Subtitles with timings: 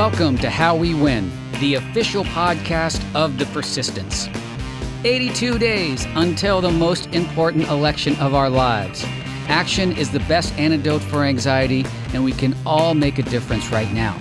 [0.00, 4.30] Welcome to How We Win, the official podcast of the Persistence.
[5.04, 9.04] 82 days until the most important election of our lives.
[9.48, 11.84] Action is the best antidote for anxiety,
[12.14, 14.16] and we can all make a difference right now.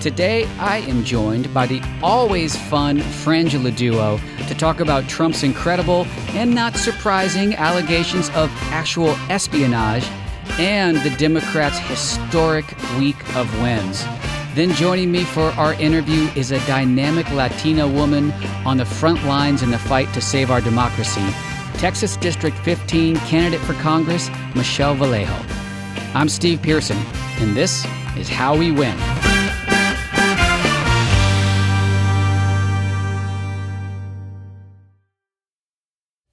[0.00, 4.18] Today, I am joined by the always fun Frangela duo
[4.48, 10.04] to talk about Trump's incredible and not surprising allegations of actual espionage
[10.58, 12.66] and the Democrats' historic
[12.98, 14.04] week of wins.
[14.56, 18.32] Then joining me for our interview is a dynamic Latina woman
[18.64, 21.26] on the front lines in the fight to save our democracy,
[21.74, 25.36] Texas District 15 candidate for Congress, Michelle Vallejo.
[26.14, 26.96] I'm Steve Pearson,
[27.38, 27.84] and this
[28.16, 28.96] is How We Win.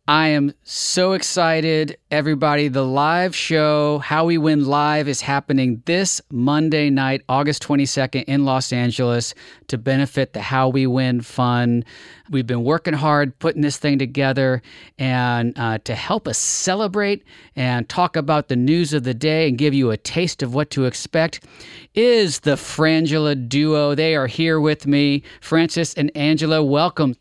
[0.05, 2.67] I am so excited, everybody.
[2.67, 8.43] The live show, How We Win Live, is happening this Monday night, August 22nd in
[8.43, 9.33] Los Angeles
[9.69, 11.85] to benefit the How We Win Fund.
[12.29, 14.61] We've been working hard putting this thing together
[14.99, 17.23] and uh, to help us celebrate
[17.55, 20.69] and talk about the news of the day and give you a taste of what
[20.71, 21.45] to expect
[21.93, 23.95] is the Frangela duo.
[23.95, 25.23] They are here with me.
[25.39, 27.15] Frances and Angela, welcome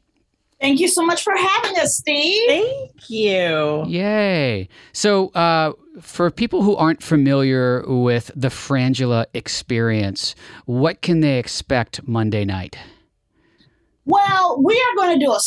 [0.62, 2.46] Thank you so much for having us, Steve.
[2.46, 3.84] Thank you.
[3.88, 4.68] Yay.
[4.92, 12.06] So, uh, for people who aren't familiar with the Frangela experience, what can they expect
[12.06, 12.78] Monday night?
[14.04, 15.40] Well, we are going to do a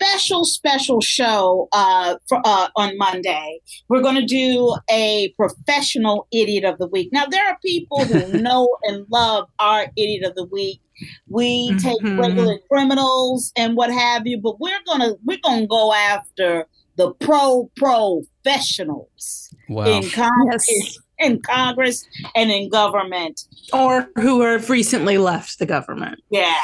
[0.00, 3.60] special, special show uh, for, uh, on Monday.
[3.88, 7.10] We're going to do a professional idiot of the week.
[7.12, 10.80] Now, there are people who know and love our idiot of the week
[11.28, 12.20] we take mm-hmm.
[12.20, 17.70] regular criminals and what have you, but we're gonna we're gonna go after the pro
[17.76, 19.86] professionals wow.
[19.86, 20.66] in Congress.
[20.68, 20.98] Yes.
[21.18, 22.02] In Congress
[22.34, 26.56] and in government, or who have recently left the government, yeah,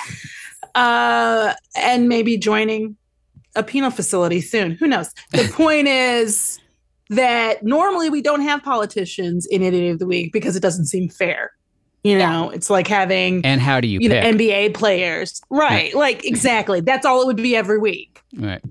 [0.75, 2.97] uh, and maybe joining
[3.57, 4.73] a penal facility soon.
[4.73, 5.13] Who knows?
[5.33, 6.61] The point is
[7.11, 11.09] that normally we don't have politicians in Idiot of the Week because it doesn't seem
[11.09, 11.53] fair.
[12.05, 12.57] You know, yeah.
[12.57, 15.91] it's like having and how do you, you know NBA players, right?
[15.91, 15.99] Yeah.
[15.99, 16.81] Like exactly.
[16.81, 18.23] That's all it would be every week.
[18.37, 18.63] Right.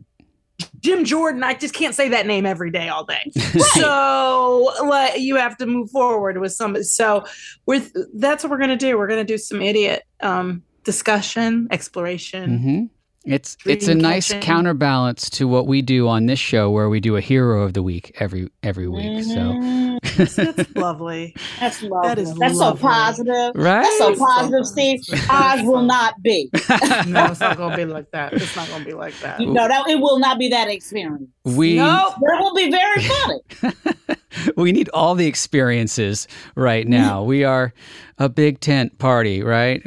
[0.79, 3.31] Jim Jordan, I just can't say that name every day all day.
[3.73, 6.81] so like, you have to move forward with some.
[6.83, 7.25] So
[7.65, 8.97] with that's what we're gonna do.
[8.97, 12.89] We're gonna do some idiot um, discussion, exploration.
[13.25, 17.15] It's it's a nice counterbalance to what we do on this show, where we do
[17.15, 19.23] a hero of the week every every week.
[19.23, 19.95] So mm-hmm.
[20.17, 21.35] that's lovely.
[21.59, 22.07] That's lovely.
[22.07, 22.81] That is that's lovely.
[22.81, 23.51] so positive.
[23.55, 23.81] Right?
[23.81, 24.99] That's so positive, Steve.
[25.29, 26.49] Ours will not be.
[27.07, 28.33] no, it's not gonna be like that.
[28.33, 29.39] It's not gonna be like that.
[29.39, 31.29] No, that it will not be that experience.
[31.45, 33.95] We no, it will be very funny.
[34.57, 37.23] we need all the experiences right now.
[37.23, 37.71] we are
[38.17, 39.81] a big tent party, right?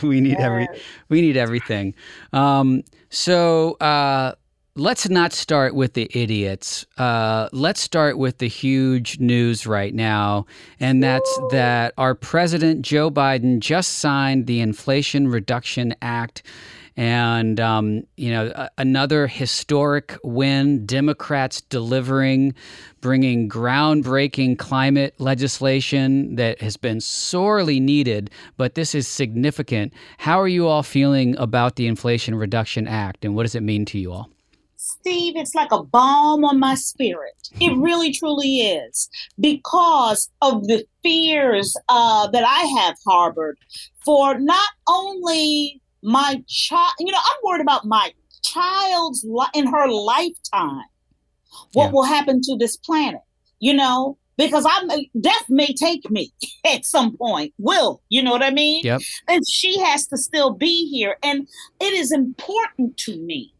[0.02, 0.66] we need every
[1.08, 1.94] we need everything.
[2.32, 4.34] Um, so uh,
[4.74, 6.84] let's not start with the idiots.
[6.98, 10.46] Uh, let's start with the huge news right now,
[10.80, 16.42] and that's that our president Joe Biden just signed the Inflation Reduction Act
[16.96, 20.86] and um, you know another historic win.
[20.86, 22.54] Democrats delivering,
[23.00, 29.92] bringing groundbreaking climate legislation that has been sorely needed, but this is significant.
[30.18, 33.84] How are you all feeling about the Inflation Reduction Act, and what does it mean
[33.86, 34.30] to you all?
[34.76, 37.50] Steve, it's like a balm on my spirit.
[37.60, 39.08] It really, truly is
[39.38, 43.58] because of the fears uh, that I have harbored
[44.04, 48.12] for not only my child, you know, I'm worried about my
[48.42, 50.84] child's li- in her lifetime.
[51.72, 51.90] What yeah.
[51.92, 53.20] will happen to this planet?
[53.58, 54.88] You know, because I'm
[55.20, 56.32] death may take me
[56.64, 57.54] at some point.
[57.58, 58.82] Will you know what I mean?
[58.84, 59.00] Yep.
[59.28, 61.48] And she has to still be here, and
[61.80, 63.52] it is important to me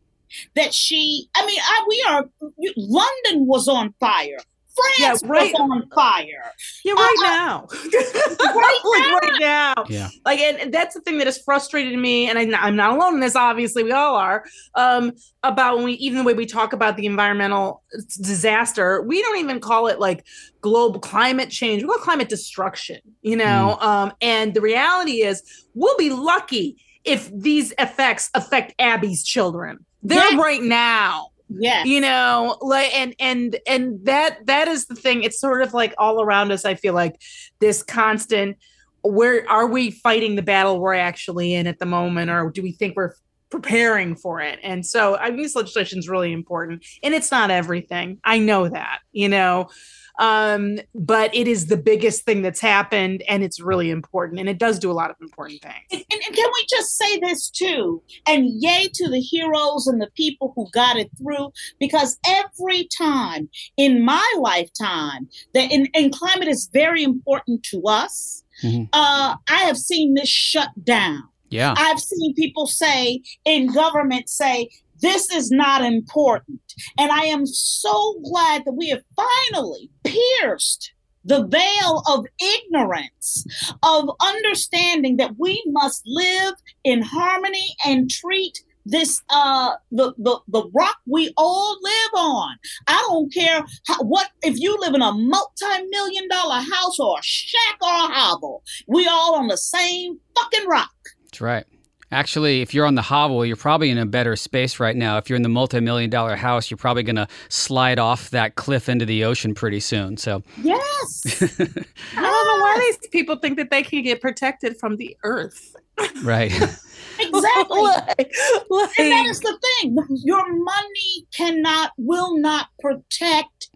[0.55, 1.29] that she.
[1.35, 2.31] I mean, I, we are.
[2.77, 4.39] London was on fire.
[4.77, 6.53] France yeah, right, was on fire.
[6.85, 7.67] Yeah, right uh, now.
[8.41, 9.15] right like now.
[9.15, 9.85] right now.
[9.89, 10.09] Yeah.
[10.25, 13.21] Like, and, that's the thing that has frustrated me, and I, am not alone in
[13.21, 13.37] this.
[13.37, 14.45] Obviously, we all are.
[14.75, 15.13] Um,
[15.43, 17.83] about when we, even the way we talk about the environmental
[18.21, 20.27] disaster, we don't even call it like
[20.61, 21.83] global climate change.
[21.83, 23.01] We call climate destruction.
[23.23, 23.85] You know, mm.
[23.85, 25.43] um, and the reality is,
[25.75, 29.85] we'll be lucky if these effects affect Abby's children.
[30.03, 30.41] They're yeah.
[30.41, 31.85] right now yeah.
[31.85, 35.23] You know like and and and that that is the thing.
[35.23, 37.21] It's sort of like all around us i feel like
[37.61, 38.57] this constant
[39.03, 42.73] where are we fighting the battle we're actually in at the moment or do we
[42.73, 43.15] think we're
[43.51, 44.59] preparing for it?
[44.63, 48.19] And so i mean this legislation is really important and it's not everything.
[48.25, 49.69] I know that you know
[50.19, 54.59] Um, but it is the biggest thing that's happened, and it's really important, and it
[54.59, 55.75] does do a lot of important things.
[55.93, 58.03] And, and, and can we just say this too?
[58.27, 63.51] And yay to the heroes and the people who got it through, because every time
[63.77, 68.43] in my lifetime that in, and climate is very important to us.
[68.63, 68.85] Mm-hmm.
[68.93, 71.25] Uh, I have seen this shut down.
[71.51, 71.75] Yeah.
[71.77, 74.71] I've seen people say in government say,
[75.07, 76.61] this is not important.
[76.99, 80.93] And I am so glad that we have finally pierced
[81.25, 83.45] the veil of ignorance,
[83.83, 86.55] of understanding that we must live
[86.85, 88.59] in harmony and treat
[88.89, 92.55] this uh the, the the rock we all live on.
[92.87, 97.23] I don't care how, what if you live in a multi-million dollar house or a
[97.23, 100.95] shack or a hovel we all on the same fucking rock.
[101.25, 101.67] That's right
[102.17, 105.19] Actually, if you're on the hovel, you're probably in a better space right now.
[105.19, 108.89] If you're in the multi-million dollar house, you're probably going to slide off that cliff
[108.89, 110.17] into the ocean pretty soon.
[110.17, 114.97] So yes, I don't know why these people think that they can get protected from
[114.97, 115.77] the earth.
[116.23, 116.53] Right.
[117.21, 117.83] exactly.
[117.83, 118.35] like,
[118.71, 119.99] like, and that is the thing.
[120.25, 123.69] Your money cannot, will not protect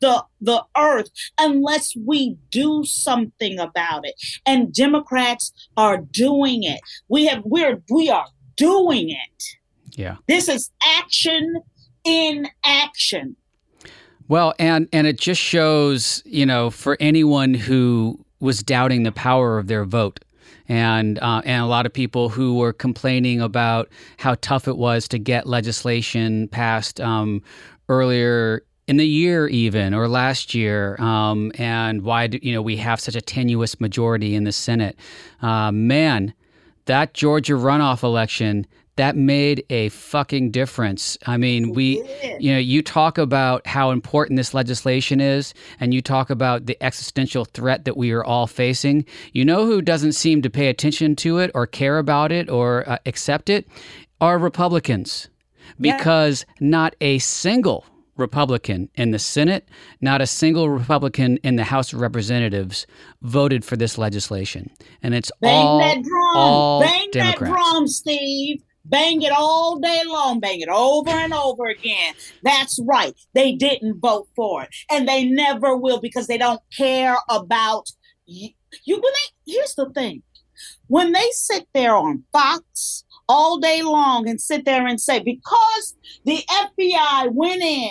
[0.00, 1.08] the the earth
[1.38, 4.14] unless we do something about it.
[4.46, 6.80] And democrats are doing it.
[7.08, 9.44] We have we're we are doing it.
[9.92, 10.16] Yeah.
[10.26, 11.62] This is action
[12.04, 13.36] in action.
[14.28, 19.58] Well and and it just shows you know for anyone who was doubting the power
[19.58, 20.20] of their vote.
[20.70, 25.08] And uh, and a lot of people who were complaining about how tough it was
[25.08, 27.42] to get legislation passed um,
[27.88, 32.76] earlier in the year even or last year um, and why do, you know we
[32.76, 34.98] have such a tenuous majority in the senate
[35.42, 36.34] uh, man
[36.86, 38.66] that georgia runoff election
[38.98, 41.16] that made a fucking difference.
[41.24, 42.02] I mean, we,
[42.40, 46.76] you know, you talk about how important this legislation is, and you talk about the
[46.82, 49.06] existential threat that we are all facing.
[49.32, 52.88] You know who doesn't seem to pay attention to it or care about it or
[52.88, 53.68] uh, accept it?
[54.20, 55.28] Are Republicans.
[55.78, 56.68] Because yeah.
[56.68, 57.86] not a single
[58.18, 59.68] Republican in the Senate,
[60.00, 62.86] not a single Republican in the House of Representatives
[63.22, 64.70] voted for this legislation.
[65.02, 66.36] And it's Bang all, that drum.
[66.36, 67.40] all Bang Democrats.
[67.40, 68.62] that drum, Steve.
[68.84, 70.40] Bang it all day long.
[70.40, 72.14] Bang it over and over again.
[72.42, 73.14] That's right.
[73.34, 74.70] They didn't vote for it.
[74.90, 77.90] And they never will because they don't care about
[78.24, 78.50] you.
[78.84, 80.22] you when they, here's the thing.
[80.86, 85.96] When they sit there on Fox all day long and sit there and say, because
[86.24, 87.90] the FBI went in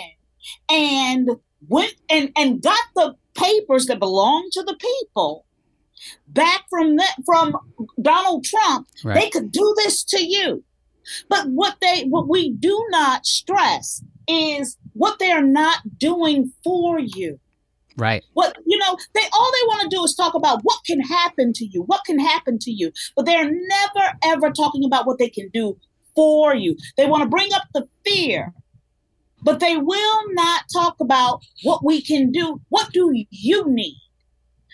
[0.70, 1.30] and
[1.68, 5.44] went and, and got the papers that belong to the people
[6.28, 7.56] back from that from
[8.00, 9.14] Donald Trump, right.
[9.14, 10.64] they could do this to you.
[11.28, 16.98] But what they what we do not stress is what they are not doing for
[16.98, 17.40] you.
[17.96, 18.24] Right.
[18.34, 21.52] What you know, they all they want to do is talk about what can happen
[21.54, 25.30] to you, what can happen to you, but they're never ever talking about what they
[25.30, 25.76] can do
[26.14, 26.76] for you.
[26.96, 28.52] They want to bring up the fear
[29.42, 32.60] but they will not talk about what we can do.
[32.68, 34.00] What do you need?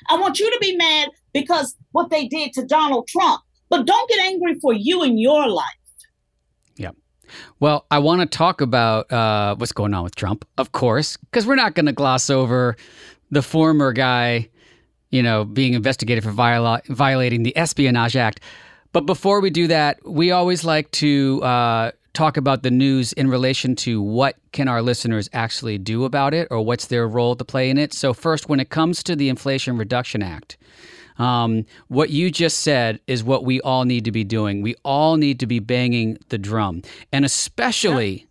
[0.09, 4.09] I want you to be mad because what they did to Donald Trump, but don't
[4.09, 5.65] get angry for you in your life.
[6.77, 6.91] Yeah.
[7.61, 11.47] Well, I want to talk about uh, what's going on with Trump, of course, because
[11.47, 12.77] we're not going to gloss over
[13.31, 14.49] the former guy,
[15.11, 18.41] you know, being investigated for viola- violating the Espionage Act.
[18.93, 23.29] But before we do that, we always like to uh, talk about the news in
[23.29, 27.45] relation to what can our listeners actually do about it or what's their role to
[27.45, 27.93] play in it.
[27.93, 30.57] So first, when it comes to the Inflation Reduction Act,
[31.19, 34.63] um, what you just said is what we all need to be doing.
[34.63, 38.27] We all need to be banging the drum, and especially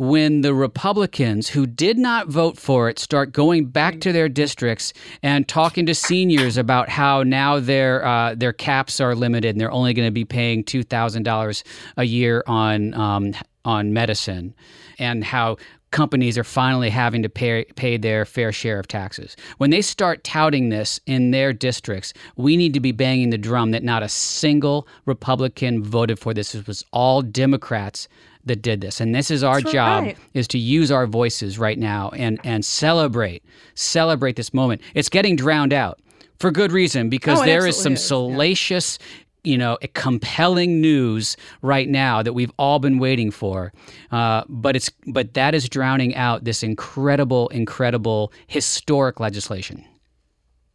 [0.00, 4.94] when the Republicans who did not vote for it start going back to their districts
[5.22, 9.70] and talking to seniors about how now their uh, their caps are limited and they're
[9.70, 11.62] only going to be paying two thousand dollars
[11.98, 13.34] a year on um,
[13.66, 14.54] on medicine,
[14.98, 15.58] and how
[15.90, 19.36] companies are finally having to pay, pay their fair share of taxes.
[19.58, 23.72] When they start touting this in their districts, we need to be banging the drum
[23.72, 26.54] that not a single Republican voted for this.
[26.54, 28.08] It was all Democrats
[28.44, 29.00] that did this.
[29.00, 30.18] And this is our That's job right.
[30.34, 33.44] is to use our voices right now and and celebrate
[33.74, 34.80] celebrate this moment.
[34.94, 36.00] It's getting drowned out
[36.38, 38.04] for good reason because oh, there is some is.
[38.04, 43.72] salacious yeah you know, compelling news right now that we've all been waiting for.
[44.10, 49.84] Uh, but it's but that is drowning out this incredible, incredible, historic legislation.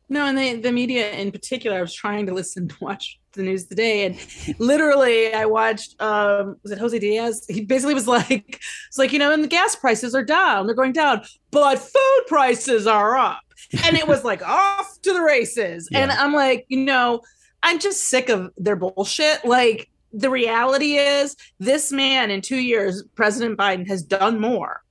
[0.07, 1.77] No, and the the media in particular.
[1.77, 4.17] I was trying to listen to watch the news today, and
[4.59, 6.00] literally, I watched.
[6.01, 7.45] um Was it Jose Diaz?
[7.50, 10.67] He basically was like, "It's like you know, and the gas prices are down.
[10.67, 13.41] They're going down, but food prices are up."
[13.83, 15.89] And it was like off to the races.
[15.91, 16.00] Yeah.
[16.00, 17.21] And I'm like, you know,
[17.63, 19.43] I'm just sick of their bullshit.
[19.43, 24.85] Like the reality is, this man in two years, President Biden has done more.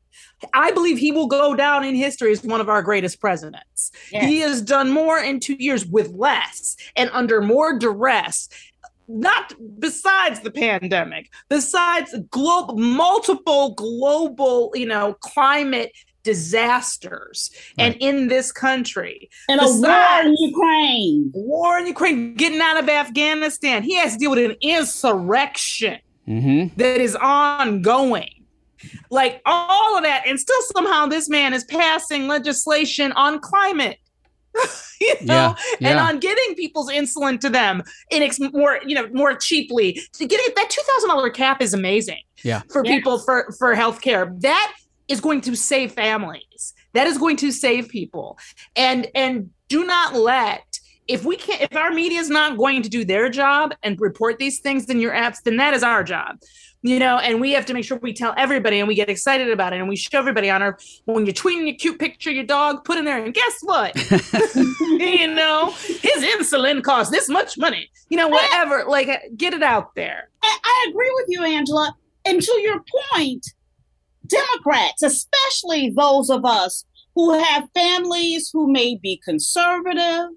[0.53, 3.91] I believe he will go down in history as one of our greatest presidents.
[4.13, 4.25] Yes.
[4.27, 8.49] He has done more in two years with less and under more duress.
[9.07, 18.51] Not besides the pandemic, besides global, multiple global, you know, climate disasters, and in this
[18.51, 21.31] country, And a war in Ukraine.
[21.35, 26.75] war in Ukraine, getting out of Afghanistan, he has to deal with an insurrection Mm-hmm.
[26.81, 28.34] that is ongoing.
[29.11, 33.99] Like all of that, and still somehow this man is passing legislation on climate.
[35.01, 39.09] you know, Yeah, and on getting people's insulin to them in ex- more, you know,
[39.13, 40.01] more cheaply.
[40.13, 42.21] To getting that two thousand dollar cap is amazing.
[42.45, 42.63] Yeah.
[42.71, 42.95] for Yeah.
[42.97, 44.41] people for for healthcare.
[44.43, 44.73] That
[45.09, 46.73] is going to save families.
[46.93, 48.39] That is going to save people.
[48.77, 50.74] And and do not let
[51.07, 54.39] if we can't if our media is not going to do their job and report
[54.39, 56.39] these things in your apps, then that is our job.
[56.83, 59.49] You know, and we have to make sure we tell everybody and we get excited
[59.51, 62.37] about it and we show everybody on our when you're tweeting your cute picture of
[62.37, 63.97] your dog, put in there and guess what?
[64.81, 67.89] you know, his insulin costs this much money.
[68.11, 68.85] You know, whatever.
[68.87, 70.29] Like get it out there.
[70.43, 71.97] I, I agree with you, Angela.
[72.27, 73.47] And to your point,
[74.27, 76.85] Democrats, especially those of us
[77.15, 80.29] who have families who may be conservative,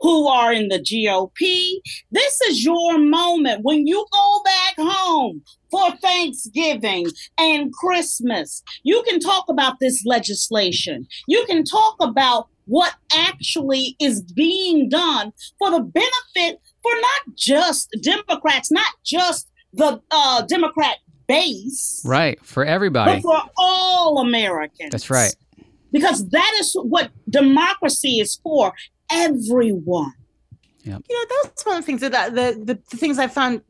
[0.00, 5.90] who are in the GOP, this is your moment when you go back home for
[5.96, 7.06] Thanksgiving
[7.38, 8.62] and Christmas.
[8.82, 11.06] You can talk about this legislation.
[11.26, 17.88] You can talk about what actually is being done for the benefit for not just
[18.02, 20.96] Democrats, not just the uh, Democrat
[21.26, 22.44] base, Right.
[22.44, 23.20] For everybody.
[23.20, 24.90] but for all Americans.
[24.90, 25.34] That's right.
[25.92, 28.72] Because that is what democracy is for
[29.10, 30.12] everyone.
[31.08, 33.62] you know that's one of the things that the, the the things I found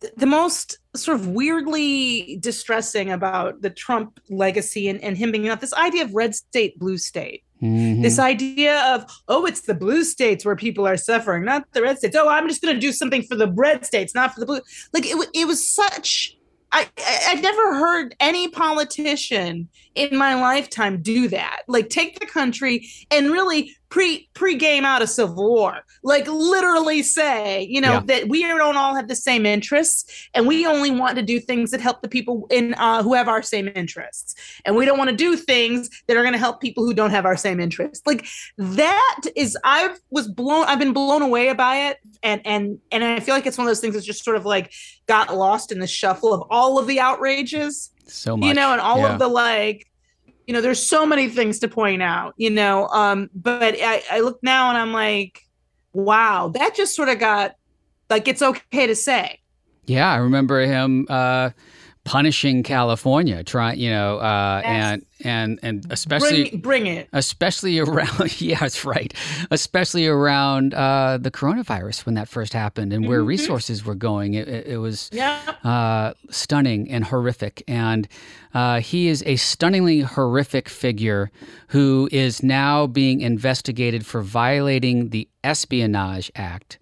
[0.00, 5.48] the, the most sort of weirdly distressing about the Trump legacy and, and him being
[5.48, 7.42] out this idea of red state, blue state.
[7.62, 8.02] Mhm.
[8.02, 11.98] This idea of oh, it's the blue states where people are suffering, not the red
[11.98, 12.16] states.
[12.16, 14.60] Oh, I'm just going to do something for the red states, not for the blue.
[14.92, 16.36] Like it, it was such.
[16.72, 21.62] I, I I'd never heard any politician in my lifetime do that.
[21.68, 25.72] Like take the country and really pre pre game out of civil war.
[26.02, 28.00] Like literally say, you know, Yeah.
[28.06, 31.70] that we don't all have the same interests, and we only want to do things
[31.70, 34.34] that help the people in uh, who have our same interests,
[34.64, 37.10] and we don't want to do things that are going to help people who don't
[37.12, 38.04] have our same interests.
[38.04, 38.26] Like
[38.58, 40.64] that is, I was blown.
[40.66, 43.70] I've been blown away by it, and and and I feel like it's one of
[43.70, 44.72] those things that's just sort of like
[45.06, 48.48] got lost in the shuffle of all of the outrages so much.
[48.48, 49.12] you know, and all Yeah.
[49.12, 49.86] of the like,
[50.46, 52.88] you know, there's so many things to point out, you know.
[52.88, 55.42] Um, but I, I look now and I'm like,
[55.92, 57.56] wow, that just sort of got
[58.10, 59.40] like it's okay to say.
[59.86, 61.50] Yeah, I remember him uh,
[62.04, 64.92] punishing California, trying, you know, uh, Yes.
[64.92, 67.08] and and and especially Bring bring it.
[67.14, 69.14] especially around yeah that's right
[69.50, 73.28] especially around uh, the coronavirus when that first happened and where Mhm.
[73.28, 75.38] resources were going it, it, it was Yeah.
[75.64, 78.06] uh, stunning and horrific and
[78.52, 81.30] uh, he is a stunningly horrific figure
[81.68, 86.78] who is now being investigated for violating the espionage act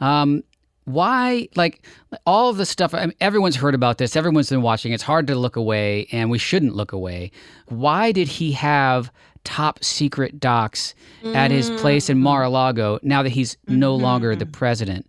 [0.00, 0.42] um,
[0.86, 1.84] why like
[2.24, 4.16] all of the stuff I mean, everyone's heard about this.
[4.16, 4.92] Everyone's been watching.
[4.92, 7.32] It's hard to look away and we shouldn't look away.
[7.66, 9.12] Why did he have
[9.44, 12.22] top secret docs at his place in mm.
[12.22, 14.52] mar-a-lago now that he's no longer the mm-hmm.
[14.52, 15.06] president?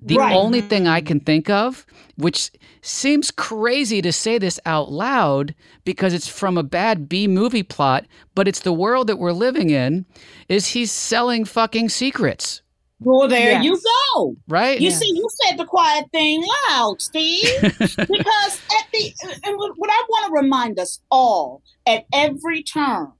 [0.00, 0.32] The Right.
[0.32, 1.06] only thing i mm-hmm.
[1.08, 1.84] can think of
[2.16, 7.64] which seems crazy to say this out loud because it's from a bad b movie
[7.64, 8.06] plot
[8.36, 10.06] but it's the world that we're living in
[10.48, 12.62] is he's selling fucking secrets
[13.00, 13.64] Well, there Yes.
[13.64, 13.80] you
[14.14, 14.36] go.
[14.48, 14.96] right You Yeah.
[14.96, 17.48] see, you said the quiet thing loud, Steve.
[17.62, 19.12] because at the
[19.44, 23.12] and what what I want to remind us all at every turn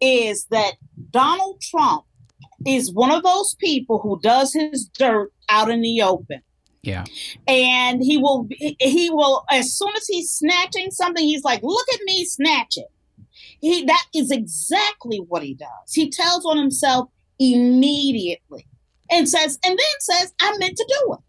[0.00, 0.74] is that
[1.10, 2.04] Donald Trump
[2.66, 6.40] is one of those people who does his dirt out in the open.
[6.82, 7.04] yeah
[7.48, 8.46] And he will
[8.78, 12.86] he will as soon as he's snatching something, he's like, look at me snatch it.
[13.60, 15.92] He that is exactly what he does.
[15.92, 18.66] He tells on himself immediately
[19.10, 21.20] and says, and then says, I meant to do it.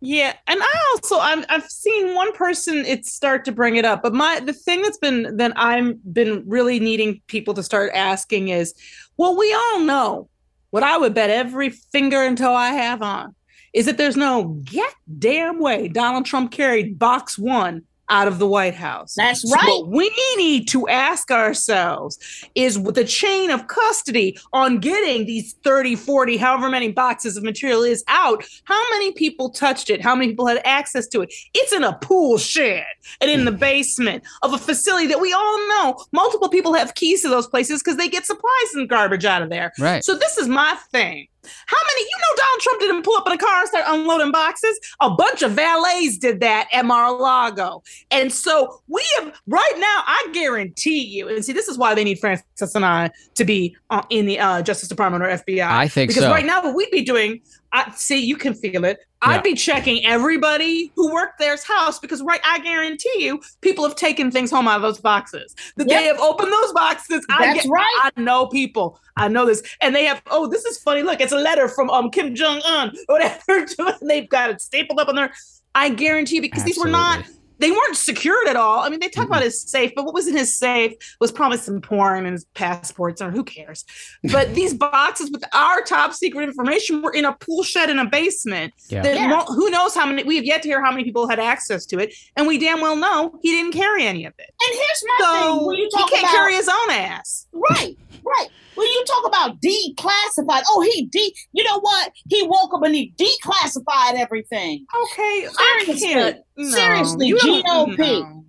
[0.00, 4.02] Yeah, and I also I'm I've seen one person it start to bring it up,
[4.02, 8.48] but my the thing that's been that I'm been really needing people to start asking
[8.48, 8.74] is,
[9.16, 10.28] well, we all know
[10.70, 13.34] what I would bet every finger until I have on
[13.72, 18.74] is that there's no goddamn way Donald Trump carried box one out of the White
[18.74, 19.14] House.
[19.14, 19.60] That's right.
[19.64, 22.18] So what we need to ask ourselves
[22.54, 27.42] is with the chain of custody on getting these 30, 40, however many boxes of
[27.42, 30.00] material is out, how many people touched it?
[30.00, 31.32] How many people had access to it?
[31.54, 32.86] It's in a pool shed
[33.20, 33.58] and in the mm.
[33.58, 37.82] basement of a facility that we all know multiple people have keys to those places
[37.82, 39.72] because they get supplies and garbage out of there.
[39.78, 40.04] Right.
[40.04, 41.28] So this is my thing.
[41.66, 44.32] How many, you know, Donald Trump didn't pull up in a car and start unloading
[44.32, 44.78] boxes?
[45.00, 47.82] A bunch of valets did that at Mar a Lago.
[48.10, 52.04] And so we have, right now, I guarantee you, and see, this is why they
[52.04, 55.66] need Frances and I to be uh, in the uh, Justice Department or FBI.
[55.66, 56.30] I think because so.
[56.30, 57.40] right now, what we'd be doing,
[57.72, 58.98] I see you can feel it.
[59.26, 63.96] I'd be checking everybody who worked there's house because right, I guarantee you, people have
[63.96, 65.54] taken things home out of those boxes.
[65.76, 66.00] That yep.
[66.00, 67.24] they have opened those boxes.
[67.28, 68.10] That's I get, right.
[68.16, 69.00] I know people.
[69.16, 70.22] I know this, and they have.
[70.30, 71.02] Oh, this is funny.
[71.02, 73.66] Look, it's a letter from um Kim Jong Un, or whatever.
[73.78, 75.32] and they've got it stapled up on there.
[75.74, 76.84] I guarantee you because Absolutely.
[76.84, 77.24] these were not
[77.58, 78.80] they weren't secured at all.
[78.80, 79.32] I mean, they talk mm-hmm.
[79.32, 82.44] about his safe, but what was in his safe was probably some porn and his
[82.54, 83.84] passports, or who cares?
[84.24, 88.06] But these boxes with our top secret information were in a pool shed in a
[88.06, 88.74] basement.
[88.88, 89.04] Yeah.
[89.04, 89.44] yeah.
[89.44, 90.24] who knows how many?
[90.24, 92.80] We have yet to hear how many people had access to it, and we damn
[92.80, 94.54] well know he didn't carry any of it.
[94.60, 97.46] And here's my so thing: when you talk he can't about, carry his own ass.
[97.52, 98.48] Right, right.
[98.74, 102.12] When you talk about declassified, oh, he de, you know what?
[102.28, 104.84] He woke up and he declassified everything.
[105.04, 107.98] Okay, seriously, no, seriously, GOP.
[107.98, 108.44] No.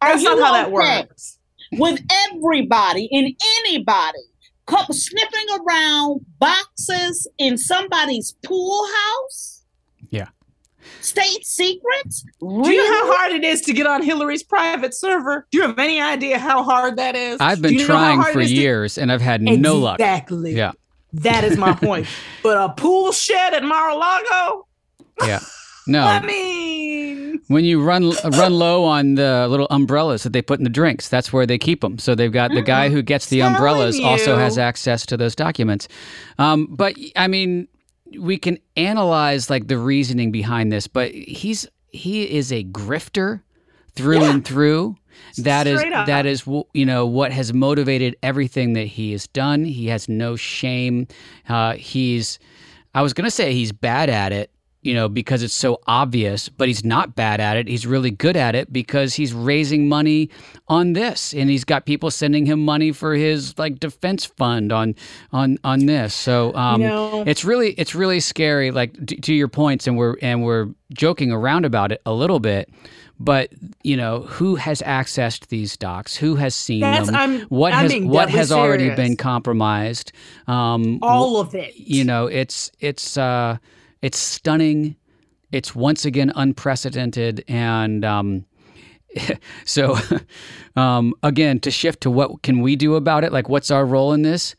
[0.00, 1.38] Are That's not how that works.
[1.72, 3.34] With everybody and
[3.64, 4.18] anybody
[4.90, 9.64] sniffing around boxes in somebody's pool house.
[10.10, 10.28] Yeah
[11.00, 12.24] state secrets?
[12.40, 12.62] Really?
[12.64, 15.46] Do you know how hard it is to get on Hillary's private server?
[15.50, 17.40] Do you have any idea how hard that is?
[17.40, 19.02] I've been trying for years to...
[19.02, 19.60] and I've had exactly.
[19.60, 20.00] no luck.
[20.00, 20.54] Exactly.
[20.54, 20.72] Yeah.
[21.14, 22.06] That is my point.
[22.42, 24.66] but a pool shed at Mar-a-Lago?
[25.24, 25.40] Yeah.
[25.88, 26.02] No.
[26.02, 26.95] I mean,
[27.48, 31.08] when you run run low on the little umbrellas that they put in the drinks,
[31.08, 31.98] that's where they keep them.
[31.98, 34.04] So they've got the guy who gets the umbrellas you.
[34.04, 35.88] also has access to those documents.
[36.38, 37.68] Um, but I mean,
[38.18, 43.42] we can analyze like the reasoning behind this, but he's he is a grifter
[43.94, 44.30] through yeah.
[44.30, 44.96] and through.
[45.38, 46.06] That Straight is up.
[46.06, 49.64] that is you know what has motivated everything that he has done.
[49.64, 51.08] He has no shame.
[51.48, 52.38] Uh, he's
[52.94, 54.50] I was gonna say he's bad at it,
[54.86, 57.66] you know, because it's so obvious, but he's not bad at it.
[57.66, 60.30] He's really good at it because he's raising money
[60.68, 64.94] on this and he's got people sending him money for his like defense fund on
[65.32, 66.14] on on this.
[66.14, 66.82] So um
[67.26, 71.32] it's really it's really scary like to, to your points and we're and we're joking
[71.32, 72.70] around about it a little bit
[73.18, 73.50] but
[73.82, 77.90] you know who has accessed these docs who has seen That's, them I'm, what I'm
[77.90, 78.52] has what has serious.
[78.52, 80.12] already been compromised
[80.46, 83.56] um all of it you know it's it's uh
[84.02, 84.96] it's stunning.
[85.52, 87.44] It's once again unprecedented.
[87.48, 88.44] And um,
[89.64, 89.98] so,
[90.76, 93.32] um, again, to shift to what can we do about it?
[93.32, 94.54] Like, what's our role in this?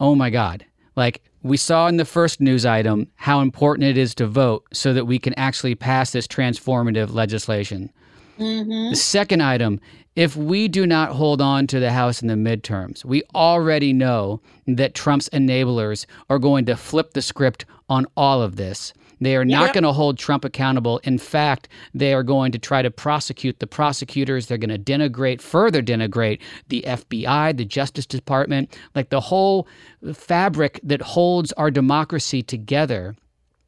[0.00, 0.64] Oh my God.
[0.96, 4.92] Like, we saw in the first news item how important it is to vote so
[4.92, 7.90] that we can actually pass this transformative legislation.
[8.38, 8.90] Mm-hmm.
[8.90, 9.80] The second item
[10.14, 14.42] if we do not hold on to the House in the midterms, we already know
[14.66, 18.94] that Trump's enablers are going to flip the script on all of this.
[19.20, 19.74] They are not yep.
[19.74, 20.98] going to hold Trump accountable.
[21.04, 24.46] In fact, they are going to try to prosecute the prosecutors.
[24.46, 29.68] They're going to denigrate, further denigrate the FBI, the Justice Department, like the whole
[30.14, 33.14] fabric that holds our democracy together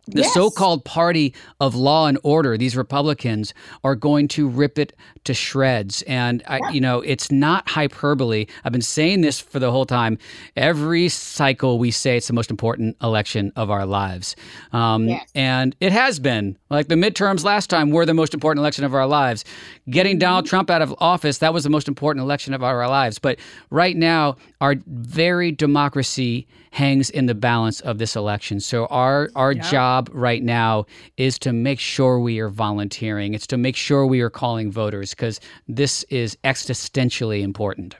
[0.07, 0.35] the yes.
[0.35, 6.03] so-called party of law and order these republicans are going to rip it to shreds.
[6.03, 8.47] And I, you know it's not hyperbole.
[8.65, 10.19] I've been saying this for the whole time.
[10.57, 14.37] Every cycle we say it's the most important election of our lives.
[14.73, 15.29] Um, yes.
[15.35, 16.59] and it has been.
[16.71, 19.45] Like the midterms last time were the most important election of our lives.
[19.89, 20.21] Getting mm-hmm.
[20.21, 23.19] donald trump out of office that was the most important election of our lives.
[23.19, 23.39] But
[23.71, 28.59] right now our very democracy hangs in the balance of this election.
[28.59, 29.71] So our our yeah.
[29.71, 33.33] job right now is to make sure we are volunteering.
[33.33, 37.95] It's to make sure we are calling voters because this is existentially important.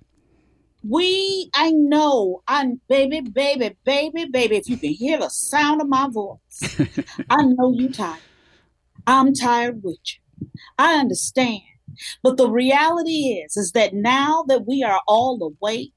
[0.87, 4.57] We, I know, I'm baby, baby, baby, baby.
[4.57, 6.81] If you can hear the sound of my voice,
[7.31, 8.19] I know you tired.
[9.07, 10.49] I'm tired with you.
[10.77, 11.63] I understand.
[12.25, 15.93] But the reality is, is that now that we are all awake,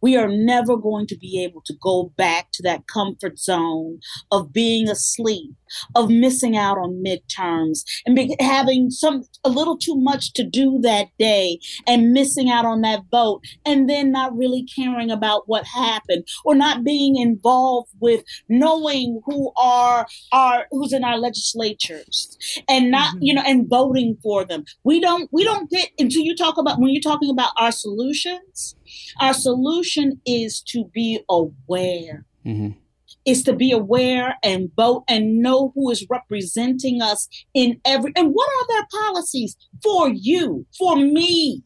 [0.00, 4.52] we are never going to be able to go back to that comfort zone of
[4.52, 5.52] being asleep
[5.94, 10.78] of missing out on midterms and be, having some a little too much to do
[10.82, 15.64] that day and missing out on that vote and then not really caring about what
[15.66, 22.36] happened or not being involved with knowing who are are who's in our legislatures
[22.68, 23.22] and not mm-hmm.
[23.22, 24.64] you know and voting for them.
[24.84, 28.76] We don't we don't get until you talk about when you're talking about our solutions
[29.20, 32.24] our solution is to be aware.
[32.44, 32.81] Mm-hmm
[33.24, 38.32] is to be aware and vote and know who is representing us in every and
[38.32, 41.62] what are their policies for you for me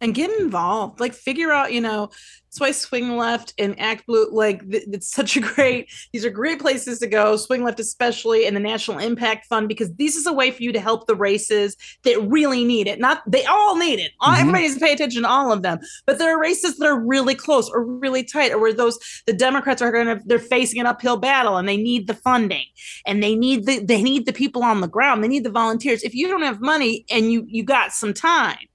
[0.00, 2.10] and get involved like figure out you know
[2.48, 6.30] that's why swing left and act blue like th- it's such a great these are
[6.30, 10.26] great places to go swing left especially and the national impact fund because this is
[10.26, 13.76] a way for you to help the races that really need it not they all
[13.76, 14.40] need it mm-hmm.
[14.40, 16.98] everybody needs to pay attention to all of them but there are races that are
[16.98, 20.80] really close or really tight or where those the democrats are going to they're facing
[20.80, 22.64] an uphill battle and they need the funding
[23.06, 26.02] and they need the they need the people on the ground they need the volunteers
[26.02, 28.67] if you don't have money and you you got some time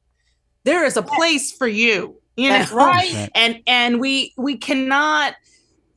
[0.63, 2.65] there is a place for you you know?
[2.73, 3.29] right.
[3.35, 5.35] And and we we cannot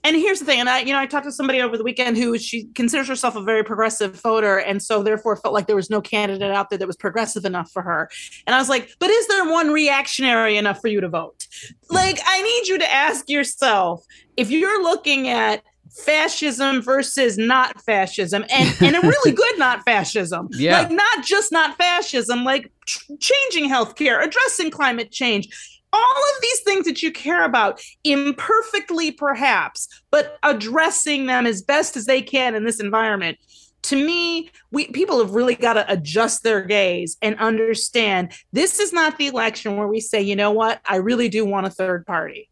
[0.05, 2.17] and here's the thing and i you know i talked to somebody over the weekend
[2.17, 5.91] who she considers herself a very progressive voter and so therefore felt like there was
[5.91, 8.09] no candidate out there that was progressive enough for her.
[8.47, 11.47] And i was like but is there one reactionary enough for you to vote?
[11.91, 14.05] Like i need you to ask yourself
[14.37, 20.49] if you're looking at fascism versus not fascism and, and a really good not fascism.
[20.53, 20.83] Yeah.
[20.83, 25.49] like not just not fascism like ch- changing healthcare addressing climate change.
[25.93, 31.97] All of these things that you care about imperfectly perhaps but addressing them as best
[31.97, 33.39] as they can in this environment.
[33.85, 38.93] To me we people have really got to adjust their gaze and understand this is
[38.93, 40.81] not the election where we say you know what?
[40.85, 42.51] I really do want a third party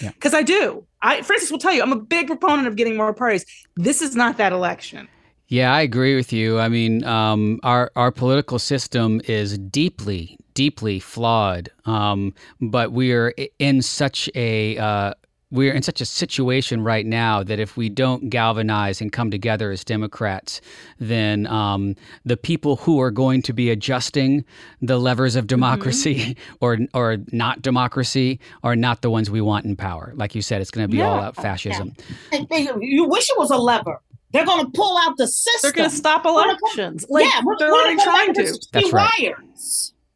[0.00, 0.38] because yeah.
[0.38, 0.86] I do.
[1.02, 3.44] I Frances will tell you, I'm a big proponent of getting more parties.
[3.76, 5.08] This is not that election.
[5.48, 6.58] Yeah, I agree with you.
[6.58, 11.68] I mean, um, our our political system is deeply, deeply flawed.
[11.84, 15.14] Um, but we are in such a uh,
[15.50, 19.70] we're in such a situation right now that if we don't galvanize and come together
[19.70, 20.60] as Democrats,
[20.98, 24.44] then um, the people who are going to be adjusting
[24.82, 26.54] the levers of democracy mm-hmm.
[26.60, 30.12] or or not democracy are not the ones we want in power.
[30.16, 31.08] Like you said, it's going to be yeah.
[31.08, 31.94] all out fascism.
[32.32, 32.76] Yeah.
[32.80, 34.00] You wish it was a lever.
[34.32, 35.60] They're going to pull out the system.
[35.62, 37.06] They're going to stop elections.
[37.08, 38.58] Like, yeah, they're already trying to.
[38.72, 39.34] That's right.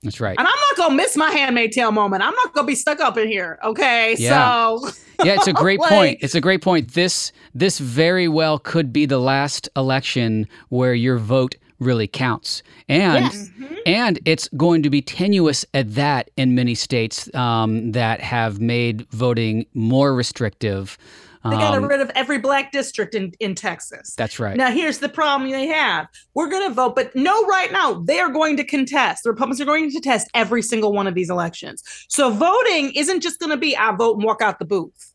[0.03, 0.37] That's right.
[0.39, 2.23] And I'm not gonna miss my handmaid tale moment.
[2.23, 3.59] I'm not gonna be stuck up in here.
[3.63, 4.17] Okay.
[4.19, 4.79] Yeah.
[4.79, 4.91] So
[5.25, 6.19] Yeah, it's a great like, point.
[6.23, 6.95] It's a great point.
[6.95, 12.63] This this very well could be the last election where your vote really counts.
[12.89, 13.49] And yes.
[13.49, 13.75] Mm-hmm.
[13.87, 19.07] and it's going to be tenuous at that in many states um, that have made
[19.11, 20.99] voting more restrictive.
[21.43, 24.15] They got um, rid of every black district in, in Texas.
[24.15, 24.57] That's right.
[24.57, 26.07] Now, here's the problem they have.
[26.35, 29.25] We're going to vote, but no, right now, they are going to contest.
[29.25, 31.83] The Republicans are going to test every single one of these elections.
[32.09, 35.10] So voting isn't just going to be I vote and walk out the booth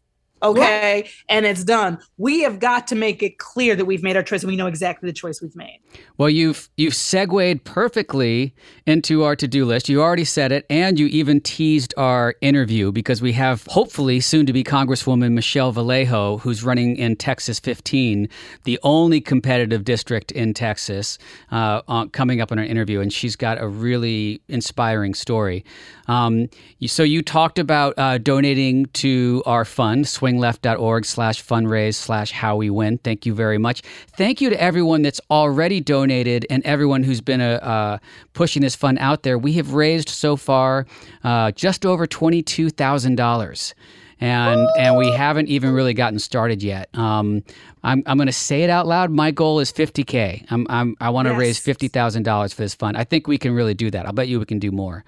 [0.50, 2.00] okay and it's done.
[2.18, 4.44] We have got to make it clear that we've made our choice.
[4.44, 5.80] And we know exactly the choice we've made.
[6.18, 8.54] Well you've you've segued perfectly
[8.86, 9.90] into our to-do list.
[9.90, 14.46] You already said it and you even teased our interview because we have hopefully soon
[14.46, 18.28] to be congresswoman michelle vallejo who's running in texas 15
[18.64, 21.18] the only competitive district in texas
[21.52, 25.64] uh, coming up in our interview and she's got a really inspiring story
[26.08, 26.50] um,
[26.86, 32.70] so you talked about uh, donating to our fund, swingleft.org slash fundraise slash how we
[32.70, 32.98] win.
[33.00, 33.82] Thank you very much.
[34.16, 37.98] Thank you to everyone that's already donated and everyone who's been uh, uh
[38.34, 39.38] pushing this fund out there.
[39.38, 40.86] We have raised so far
[41.24, 43.74] uh, just over $22,000
[44.22, 46.90] and and we haven't even really gotten started yet.
[46.98, 47.44] Um,
[47.84, 49.12] I'm I'm going to say it out loud.
[49.12, 50.46] My goal is 50k.
[50.50, 51.40] I'm, I'm I want to yes.
[51.40, 52.98] raise fifty thousand dollars for this fund.
[52.98, 54.06] I think we can really do that.
[54.06, 55.04] I'll bet you we can do more.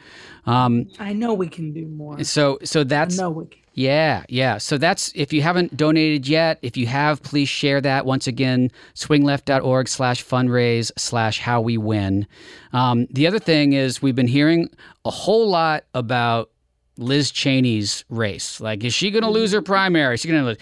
[0.45, 2.23] Um, I know we can do more.
[2.23, 3.61] So so that's no we can.
[3.77, 4.57] Yeah, yeah.
[4.57, 6.57] So that's if you haven't donated yet.
[6.63, 8.07] If you have, please share that.
[8.07, 12.25] Once again, swingleft.org slash fundraise slash how we win.
[12.73, 14.69] Um, the other thing is we've been hearing
[15.05, 16.49] a whole lot about
[16.97, 18.59] Liz Cheney's race.
[18.59, 20.15] Like, is she going to lose her primary?
[20.15, 20.57] Is she going to lose?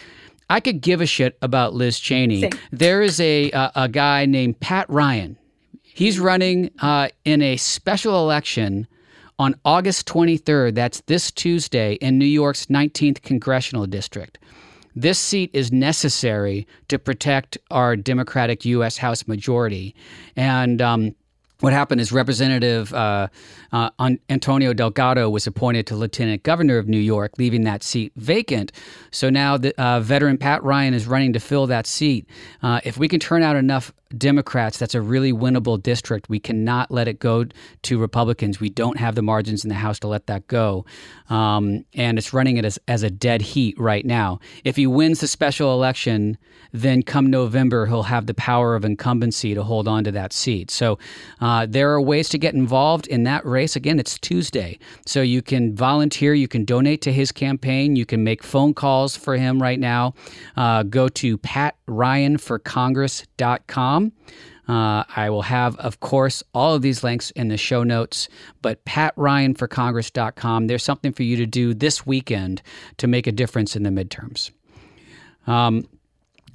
[0.50, 2.42] I could give a shit about Liz Cheney.
[2.42, 2.52] Same.
[2.72, 5.38] There is a, a, a guy named Pat Ryan.
[5.82, 8.88] He's running uh, in a special election
[9.40, 10.76] on August 23rd.
[10.76, 14.38] That's this Tuesday in New York's 19th congressional district.
[14.96, 18.98] This seat is necessary to protect our Democratic U.S.
[18.98, 19.94] House majority,
[20.38, 21.16] and um,
[21.60, 23.28] what happened is Representative uh,
[23.76, 23.90] uh,
[24.30, 28.72] Antonio Delgado was appointed to lieutenant governor of New York, leaving that seat vacant.
[29.12, 32.26] So now the uh, veteran Pat Ryan is running to fill that seat.
[32.64, 36.30] Uh, if we can turn out enough Democrats, that's a really winnable district.
[36.30, 37.46] We cannot let it go
[37.82, 38.62] to Republicans.
[38.62, 40.86] We don't have the margins in the House to let that go.
[41.30, 44.40] Um, and it's running it as, as a dead heat right now.
[44.64, 46.38] If he wins the special election,
[46.72, 50.70] then come November, he'll have the power of incumbency to hold on to that seat.
[50.72, 51.00] So
[51.42, 53.65] uh, there are ways to get involved in that race.
[53.74, 54.78] Again, it's Tuesday.
[55.06, 59.16] So you can volunteer, you can donate to his campaign, you can make phone calls
[59.16, 60.14] for him right now.
[60.58, 64.12] Uh, go to patryanforcongress.com.
[64.68, 68.28] Uh, I will have, of course, all of these links in the show notes.
[68.62, 72.62] But patryanforcongress.com, there's something for you to do this weekend
[72.98, 74.52] to make a difference in the midterms.
[75.48, 75.88] Um,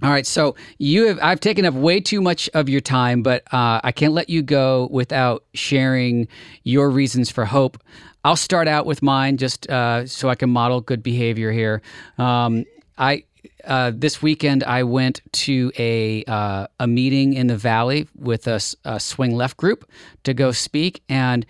[0.02, 3.42] all right, so you have I've taken up way too much of your time, but
[3.52, 6.28] uh, I can't let you go without sharing
[6.62, 7.78] your reasons for hope.
[8.24, 11.82] I'll start out with mine just uh, so I can model good behavior here.
[12.18, 12.64] Um,
[12.98, 13.24] I
[13.64, 18.60] uh, this weekend I went to a uh, a meeting in the Valley with a,
[18.84, 19.90] a, swing left group
[20.24, 21.44] to go speak, and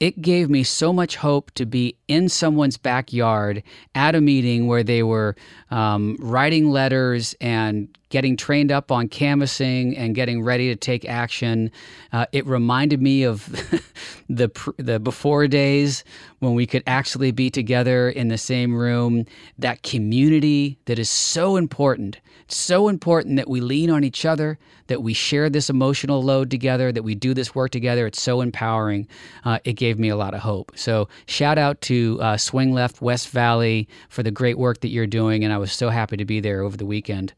[0.00, 3.62] it gave me so much hope to be in someone's backyard
[3.94, 5.36] at a meeting where they were
[5.70, 11.70] um, writing letters and getting trained up on canvassing and getting ready to take action.
[12.12, 13.46] Uh, it reminded me of
[14.28, 16.04] the the before days
[16.40, 19.24] when we could actually be together in the same room.
[19.58, 22.18] That community that is so important.
[22.48, 26.90] So important that we lean on each other, that we share this emotional load together,
[26.90, 28.06] that we do this work together.
[28.08, 29.06] It's so empowering.
[29.44, 30.72] Uh, it gave me a lot of hope.
[30.74, 35.06] So shout out to uh, Swing Left West Valley for the great work that you're
[35.06, 37.34] doing, and I was so happy to be there over the weekend.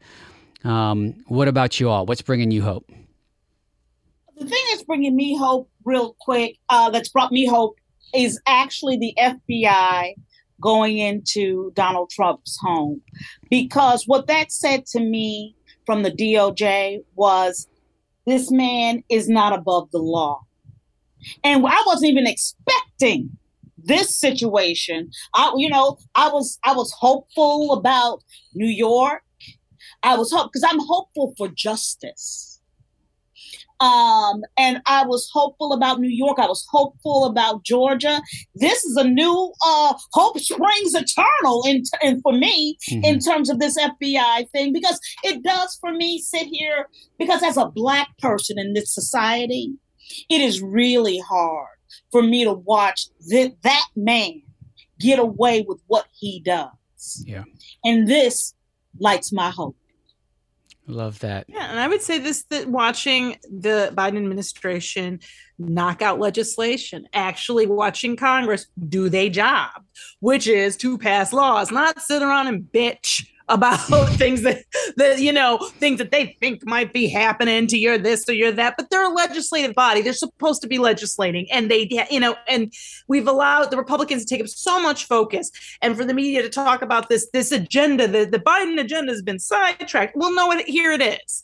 [0.63, 2.05] Um, what about you all?
[2.05, 2.89] What's bringing you hope?
[4.37, 7.77] The thing that's bringing me hope, real quick, uh, that's brought me hope
[8.13, 10.13] is actually the FBI
[10.61, 13.01] going into Donald Trump's home.
[13.49, 17.67] Because what that said to me from the DOJ was
[18.25, 20.41] this man is not above the law.
[21.43, 23.37] And I wasn't even expecting
[23.77, 25.11] this situation.
[25.33, 28.23] I you know, I was I was hopeful about
[28.53, 29.23] New York
[30.03, 32.53] I was hope because I'm hopeful for justice.
[33.79, 36.39] Um, and I was hopeful about New York.
[36.39, 38.21] I was hopeful about Georgia.
[38.55, 43.03] This is a new uh, hope springs eternal in, in for me mm-hmm.
[43.03, 46.87] in terms of this FBI thing because it does for me sit here
[47.19, 49.73] because as a black person in this society,
[50.29, 51.67] it is really hard
[52.11, 54.43] for me to watch th- that man
[54.99, 57.23] get away with what he does.
[57.25, 57.43] Yeah,
[57.83, 58.53] and this
[58.97, 59.75] lights my hope.
[60.85, 61.45] Love that.
[61.47, 65.21] Yeah, and I would say this that watching the Biden administration
[65.57, 69.83] knock out legislation, actually watching Congress do their job,
[70.19, 73.79] which is to pass laws, not sit around and bitch about
[74.13, 74.63] things that
[74.97, 78.51] that you know things that they think might be happening to your this or your
[78.51, 80.01] that but they're a legislative body.
[80.01, 82.73] They're supposed to be legislating and they you know and
[83.07, 85.51] we've allowed the republicans to take up so much focus
[85.81, 89.21] and for the media to talk about this this agenda the, the biden agenda has
[89.21, 90.15] been sidetracked.
[90.15, 91.43] Well no here it is.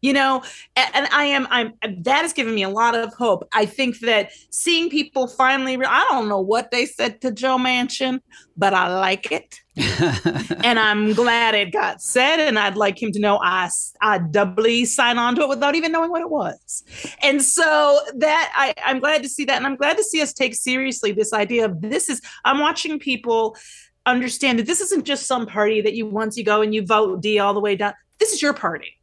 [0.00, 0.42] You know
[0.76, 3.48] and i am i'm that has given me a lot of hope.
[3.52, 8.20] I think that seeing people finally i don't know what they said to joe manchin
[8.56, 13.18] but i like it and i'm glad it got said and i'd like him to
[13.18, 13.70] know i
[14.02, 16.84] i doubly sign on to it without even knowing what it was
[17.22, 20.34] and so that i i'm glad to see that and i'm glad to see us
[20.34, 23.56] take seriously this idea of this is i'm watching people
[24.04, 27.22] understand that this isn't just some party that you once you go and you vote
[27.22, 28.98] d all the way down this is your party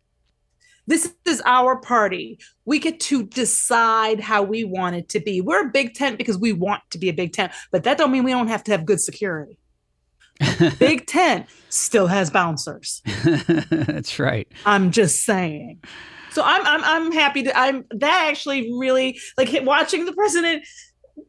[0.85, 2.39] this is our party.
[2.65, 5.39] We get to decide how we want it to be.
[5.39, 8.11] We're a big tent because we want to be a big tent, but that don't
[8.11, 9.59] mean we don't have to have good security.
[10.79, 13.01] big tent still has bouncers.
[13.69, 14.47] That's right.
[14.65, 15.81] I'm just saying.
[16.31, 20.65] So I'm I'm I'm happy to I'm that actually really like watching the president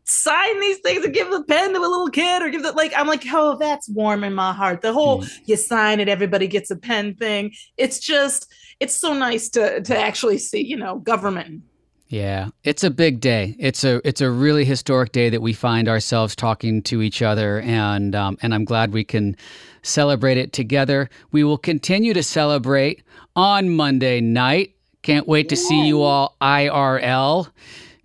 [0.05, 2.93] sign these things and give the pen to a little kid or give the like
[2.97, 4.83] I'm like oh that's warm in my heart.
[4.83, 5.41] The whole mm.
[5.47, 7.53] you sign it everybody gets a pen thing.
[7.77, 11.63] It's just it's so nice to to actually see you know government
[12.11, 13.55] yeah, it's a big day.
[13.61, 17.61] It's a it's a really historic day that we find ourselves talking to each other,
[17.61, 19.37] and um, and I'm glad we can
[19.83, 21.09] celebrate it together.
[21.31, 23.05] We will continue to celebrate
[23.37, 24.75] on Monday night.
[25.03, 27.49] Can't wait to see you all IRL,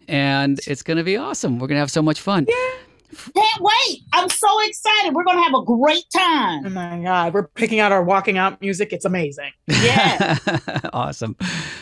[0.08, 1.56] and it's going to be awesome.
[1.56, 2.46] We're going to have so much fun.
[2.48, 2.85] Yeah.
[3.34, 4.02] Can't wait.
[4.14, 5.14] I'm so excited.
[5.14, 6.66] We're going to have a great time.
[6.66, 7.34] Oh my God.
[7.34, 8.94] We're picking out our walking out music.
[8.94, 9.52] It's amazing.
[9.68, 10.38] Yeah.
[10.94, 11.36] awesome.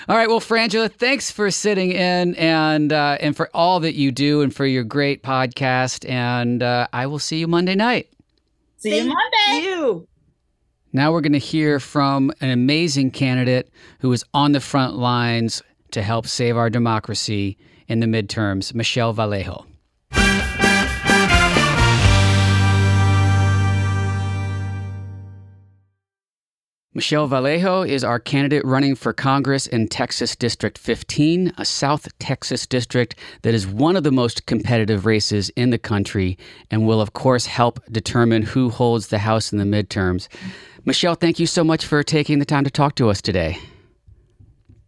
[0.07, 0.27] All right.
[0.27, 4.53] Well, Frangela, thanks for sitting in and uh, and for all that you do and
[4.53, 6.07] for your great podcast.
[6.09, 8.09] And uh, I will see you Monday night.
[8.77, 9.37] See you Monday.
[9.47, 10.07] Thank you.
[10.91, 15.63] Now we're going to hear from an amazing candidate who is on the front lines
[15.91, 17.57] to help save our democracy
[17.87, 19.65] in the midterms, Michelle Vallejo.
[26.95, 32.67] Michelle Vallejo is our candidate running for Congress in Texas District 15, a South Texas
[32.67, 36.37] district that is one of the most competitive races in the country
[36.69, 40.27] and will, of course, help determine who holds the House in the midterms.
[40.85, 43.57] Michelle, thank you so much for taking the time to talk to us today.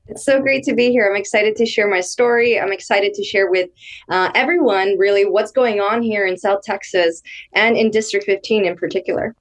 [0.05, 1.09] It's so great to be here.
[1.09, 2.59] I'm excited to share my story.
[2.59, 3.71] I'm excited to share with
[4.09, 8.75] uh, everyone really what's going on here in South Texas and in District 15 in
[8.75, 9.35] particular.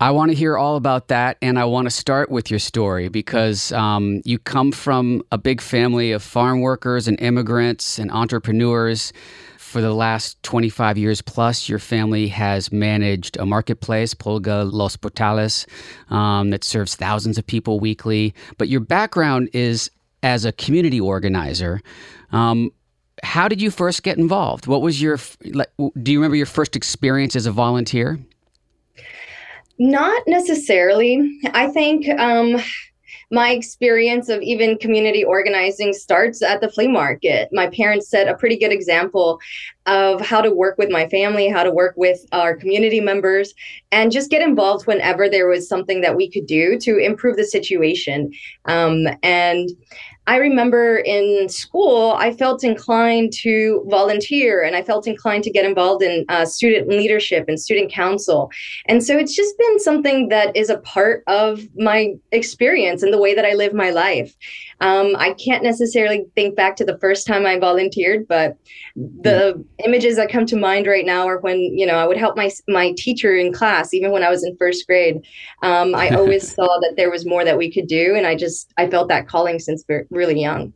[0.00, 3.08] I want to hear all about that, and I want to start with your story
[3.08, 9.12] because um, you come from a big family of farm workers and immigrants and entrepreneurs.
[9.58, 15.66] For the last 25 years plus, your family has managed a marketplace, Pulga Los Portales,
[16.12, 18.34] um, that serves thousands of people weekly.
[18.56, 19.90] But your background is
[20.22, 21.82] as a community organizer.
[22.30, 22.70] Um,
[23.24, 24.68] how did you first get involved?
[24.68, 28.20] What was your, do you remember your first experience as a volunteer?
[29.78, 31.40] Not necessarily.
[31.54, 32.60] I think um,
[33.30, 37.48] my experience of even community organizing starts at the flea market.
[37.52, 39.38] My parents set a pretty good example
[39.86, 43.54] of how to work with my family, how to work with our community members,
[43.92, 47.44] and just get involved whenever there was something that we could do to improve the
[47.44, 48.32] situation.
[48.64, 49.70] Um, and
[50.28, 55.64] I remember in school, I felt inclined to volunteer and I felt inclined to get
[55.64, 58.50] involved in uh, student leadership and student council.
[58.86, 63.18] And so it's just been something that is a part of my experience and the
[63.18, 64.36] way that I live my life.
[64.80, 68.56] Um, I can't necessarily think back to the first time I volunteered, but
[68.96, 72.36] the images that come to mind right now are when you know I would help
[72.36, 75.16] my my teacher in class, even when I was in first grade.
[75.62, 78.72] Um, I always saw that there was more that we could do, and I just
[78.76, 80.72] I felt that calling since really young.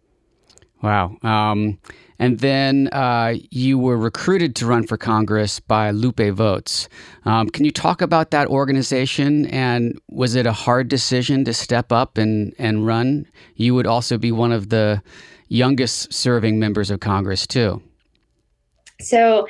[0.82, 1.16] Wow.
[1.22, 1.78] Um,
[2.22, 6.88] and then uh, you were recruited to run for Congress by Lupe Votes.
[7.24, 9.46] Um, can you talk about that organization?
[9.46, 13.26] And was it a hard decision to step up and, and run?
[13.56, 15.02] You would also be one of the
[15.48, 17.82] youngest serving members of Congress, too.
[19.00, 19.48] So,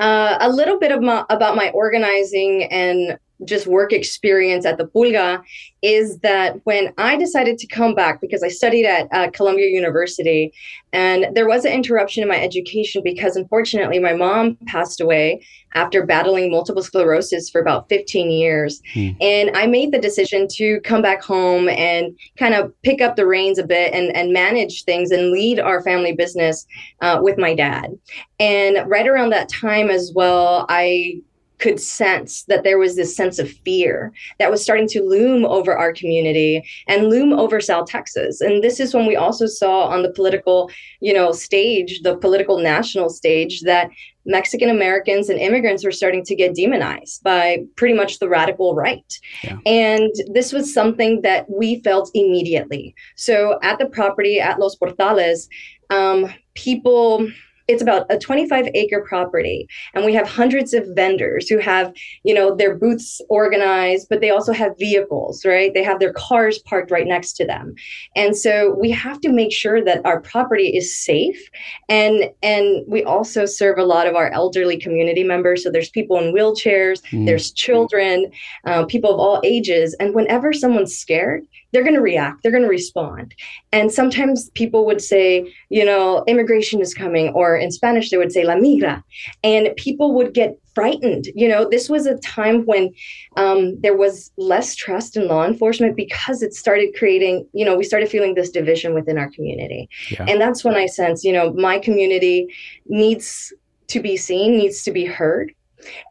[0.00, 4.86] uh, a little bit of my, about my organizing and just work experience at the
[4.86, 5.42] Pulga
[5.82, 10.52] is that when I decided to come back because I studied at uh, Columbia University
[10.92, 15.44] and there was an interruption in my education because unfortunately my mom passed away
[15.74, 18.80] after battling multiple sclerosis for about 15 years.
[18.94, 19.10] Hmm.
[19.20, 23.26] And I made the decision to come back home and kind of pick up the
[23.26, 26.64] reins a bit and, and manage things and lead our family business
[27.02, 27.90] uh, with my dad.
[28.38, 31.20] And right around that time as well, I
[31.64, 35.74] could sense that there was this sense of fear that was starting to loom over
[35.74, 38.42] our community and loom over South Texas.
[38.42, 42.58] And this is when we also saw on the political, you know, stage, the political
[42.58, 43.88] national stage, that
[44.26, 49.18] Mexican Americans and immigrants were starting to get demonized by pretty much the radical right.
[49.42, 49.56] Yeah.
[49.64, 52.94] And this was something that we felt immediately.
[53.16, 55.48] So at the property at Los Portales,
[55.88, 57.26] um, people
[57.68, 62.34] it's about a 25 acre property and we have hundreds of vendors who have you
[62.34, 65.72] know their booths organized but they also have vehicles right?
[65.74, 67.74] They have their cars parked right next to them.
[68.16, 71.48] And so we have to make sure that our property is safe
[71.88, 75.62] and and we also serve a lot of our elderly community members.
[75.62, 77.26] So there's people in wheelchairs mm.
[77.26, 78.30] there's children
[78.66, 79.94] uh, people of all ages.
[80.00, 81.44] And whenever someone's scared
[81.74, 83.34] they're going to react they're going to respond.
[83.72, 88.32] And sometimes people would say you know immigration is coming or in spanish they would
[88.32, 89.02] say la migra.
[89.42, 91.26] And people would get frightened.
[91.34, 92.92] You know this was a time when
[93.36, 97.84] um, there was less trust in law enforcement because it started creating you know we
[97.84, 99.88] started feeling this division within our community.
[100.10, 100.26] Yeah.
[100.28, 102.46] and that's when i sense you know my community
[102.86, 103.52] needs
[103.88, 105.52] to be seen needs to be heard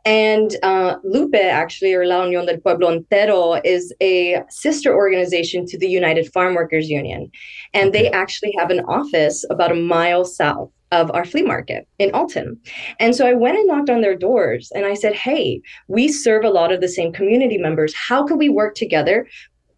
[0.05, 5.77] and uh, Lupe, actually, or La Unión del Pueblo Entero, is a sister organization to
[5.77, 7.31] the United Farm Workers Union.
[7.73, 12.12] And they actually have an office about a mile south of our flea market in
[12.13, 12.59] Alton.
[12.99, 16.43] And so I went and knocked on their doors and I said, Hey, we serve
[16.43, 17.95] a lot of the same community members.
[17.95, 19.27] How can we work together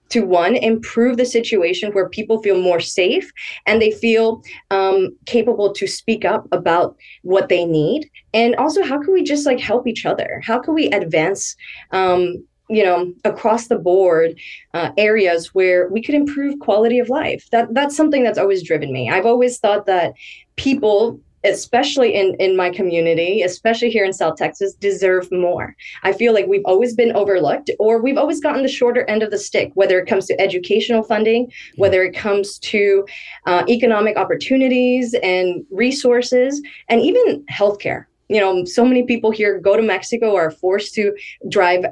[0.09, 3.31] to one improve the situation where people feel more safe
[3.65, 4.41] and they feel
[4.71, 8.10] um, capable to speak up about what they need.
[8.33, 10.41] And also how can we just like help each other?
[10.43, 11.56] How can we advance
[11.91, 14.39] um, you know across the board
[14.73, 17.47] uh, areas where we could improve quality of life?
[17.51, 19.10] That that's something that's always driven me.
[19.10, 20.13] I've always thought that
[20.56, 25.75] people especially in in my community especially here in south texas deserve more.
[26.04, 29.31] I feel like we've always been overlooked or we've always gotten the shorter end of
[29.31, 33.06] the stick whether it comes to educational funding whether it comes to
[33.46, 38.06] uh, economic opportunities and resources and even healthcare.
[38.29, 41.15] You know so many people here go to mexico are forced to
[41.50, 41.85] drive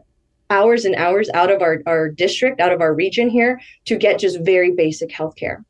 [0.50, 4.20] hours and hours out of our, our district, out of our region here to get
[4.20, 5.64] just very basic healthcare.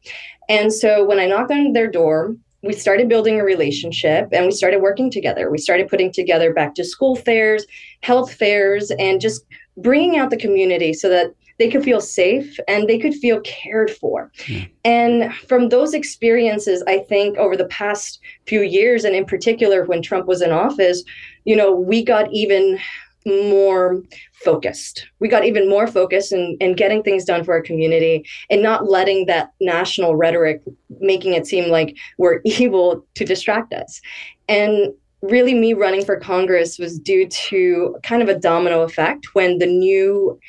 [0.49, 4.51] And so when I knocked on their door, we started building a relationship and we
[4.51, 5.51] started working together.
[5.51, 7.66] We started putting together back to school fairs,
[8.01, 9.45] health fairs, and just
[9.78, 13.91] bringing out the community so that they could feel safe and they could feel cared
[13.91, 14.32] for.
[14.45, 14.72] Mm.
[14.86, 20.01] And from those experiences, I think over the past few years, and in particular when
[20.01, 21.03] Trump was in office,
[21.45, 22.80] you know, we got even
[23.26, 24.01] more
[24.34, 25.07] focused.
[25.19, 28.89] We got even more focused in, in getting things done for our community and not
[28.89, 30.61] letting that national rhetoric
[30.99, 34.01] making it seem like we're evil to distract us.
[34.47, 39.57] And really, me running for Congress was due to kind of a domino effect when
[39.57, 40.39] the new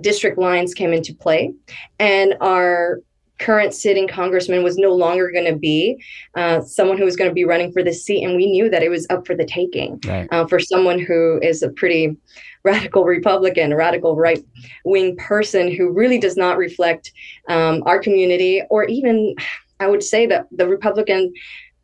[0.00, 1.52] district lines came into play
[1.98, 3.00] and our
[3.38, 6.02] current sitting congressman was no longer going to be
[6.34, 8.82] uh, someone who was going to be running for the seat and we knew that
[8.82, 10.28] it was up for the taking right.
[10.32, 12.16] uh, for someone who is a pretty
[12.64, 14.44] radical republican radical right
[14.84, 17.12] wing person who really does not reflect
[17.48, 19.34] um, our community or even
[19.80, 21.32] i would say that the republican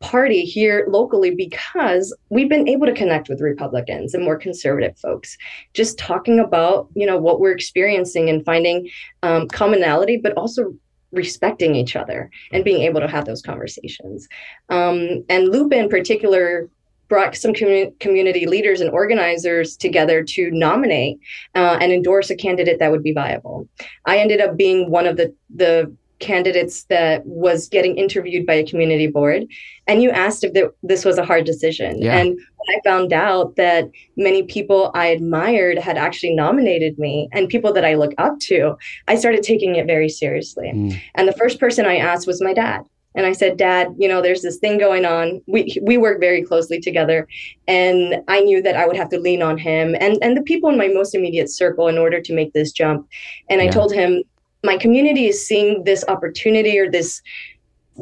[0.01, 5.37] party here locally because we've been able to connect with republicans and more conservative folks
[5.73, 8.89] just talking about you know what we're experiencing and finding
[9.23, 10.75] um, commonality but also
[11.15, 14.27] respecting each other and being able to have those conversations.
[14.69, 16.69] Um, and Lupe, in particular,
[17.07, 21.19] brought some commu- community leaders and organizers together to nominate
[21.53, 23.67] uh, and endorse a candidate that would be viable.
[24.05, 28.65] I ended up being one of the the candidates that was getting interviewed by a
[28.65, 29.45] community board
[29.87, 32.17] and you asked if this was a hard decision yeah.
[32.17, 32.39] and
[32.69, 37.83] i found out that many people i admired had actually nominated me and people that
[37.83, 38.75] i look up to
[39.09, 41.01] i started taking it very seriously mm.
[41.15, 42.81] and the first person i asked was my dad
[43.15, 45.41] and I said, Dad, you know, there's this thing going on.
[45.47, 47.27] We we work very closely together,
[47.65, 50.69] and I knew that I would have to lean on him and and the people
[50.69, 53.07] in my most immediate circle in order to make this jump.
[53.49, 53.67] And yeah.
[53.67, 54.21] I told him,
[54.65, 57.21] my community is seeing this opportunity or this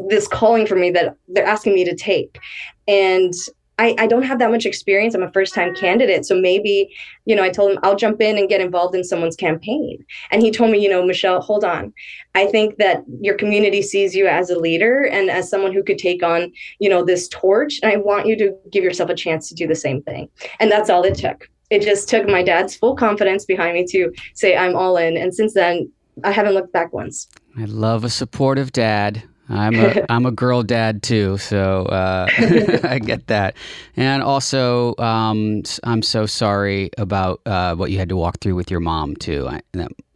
[0.09, 2.39] this calling for me that they're asking me to take
[2.87, 3.33] and
[3.79, 5.15] I, I don't have that much experience.
[5.15, 6.25] I'm a first time candidate.
[6.25, 6.93] So maybe,
[7.25, 10.05] you know, I told him I'll jump in and get involved in someone's campaign.
[10.31, 11.91] And he told me, you know, Michelle, hold on.
[12.35, 15.97] I think that your community sees you as a leader and as someone who could
[15.97, 17.79] take on, you know, this torch.
[17.81, 20.29] And I want you to give yourself a chance to do the same thing.
[20.59, 21.49] And that's all it took.
[21.69, 25.17] It just took my dad's full confidence behind me to say, I'm all in.
[25.17, 25.91] And since then,
[26.23, 27.27] I haven't looked back once.
[27.57, 29.23] I love a supportive dad.
[29.49, 32.27] I'm a I'm a girl dad too, so uh,
[32.83, 33.55] I get that.
[33.95, 38.71] And also, um, I'm so sorry about uh, what you had to walk through with
[38.71, 39.47] your mom too.
[39.47, 39.61] I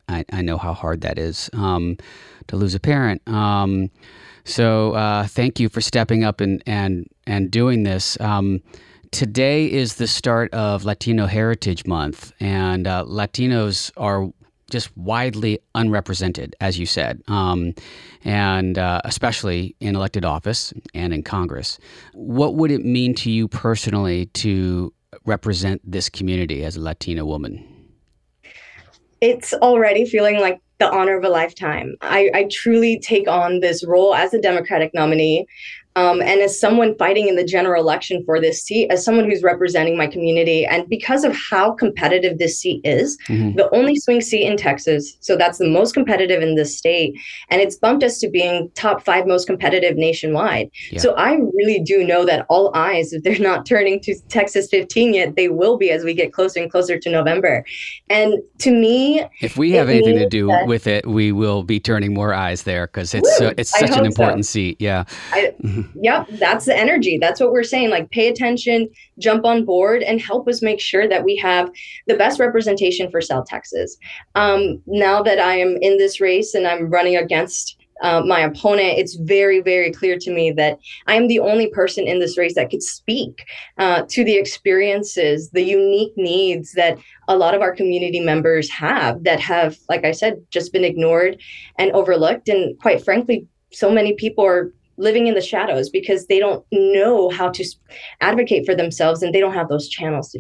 [0.10, 1.98] I, I know how hard that is um,
[2.48, 3.28] to lose a parent.
[3.28, 3.90] Um,
[4.46, 8.20] so uh, thank you for stepping up and and and doing this.
[8.22, 8.62] Um,
[9.12, 14.32] today is the start of Latino Heritage Month, and uh, Latinos are
[14.70, 17.74] just widely unrepresented, as you said, um,
[18.24, 21.80] and uh, especially in elected office and in Congress.
[22.14, 24.94] What would it mean to you personally to
[25.26, 27.66] represent this community as a Latina woman?
[29.22, 31.96] It's already feeling like the honor of a lifetime.
[32.02, 35.48] I, I truly take on this role as a Democratic nominee
[35.98, 39.42] um, and as someone fighting in the general election for this seat, as someone who's
[39.42, 43.58] representing my community, and because of how competitive this seat is, mm-hmm.
[43.58, 47.18] the only swing seat in Texas, so that's the most competitive in this state,
[47.50, 50.70] and it's bumped us to being top five most competitive nationwide.
[50.92, 51.00] Yeah.
[51.00, 55.16] So I really do know that all eyes, if they're not turning to Texas 15
[55.16, 57.66] yet, they will be as we get closer and closer to November.
[58.08, 62.14] And to me, if we have anything to do with it, we will be turning
[62.14, 64.52] more eyes there because it's uh, it's such an important so.
[64.52, 64.78] seat.
[64.80, 65.06] Yeah.
[65.32, 67.18] I, mm-hmm yep, that's the energy.
[67.20, 67.90] That's what we're saying.
[67.90, 71.70] Like, pay attention, jump on board, and help us make sure that we have
[72.08, 73.98] the best representation for South Texas.
[74.36, 79.00] Um, now that I am in this race and I'm running against uh, my opponent,
[79.00, 80.78] it's very, very clear to me that
[81.08, 83.46] I am the only person in this race that could speak
[83.80, 89.24] uh, to the experiences, the unique needs that a lot of our community members have
[89.24, 91.42] that have, like I said, just been ignored
[91.80, 92.50] and overlooked.
[92.50, 97.30] And quite frankly, so many people are living in the shadows because they don't know
[97.30, 97.66] how to
[98.22, 100.40] advocate for themselves and they don't have those channels to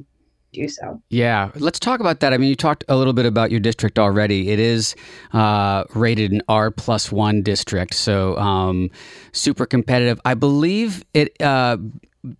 [0.53, 1.01] do so.
[1.09, 2.33] Yeah, let's talk about that.
[2.33, 4.49] I mean, you talked a little bit about your district already.
[4.49, 4.95] It is
[5.33, 8.89] uh, rated an R plus one district, so um,
[9.33, 10.19] super competitive.
[10.25, 11.39] I believe it.
[11.41, 11.77] Uh,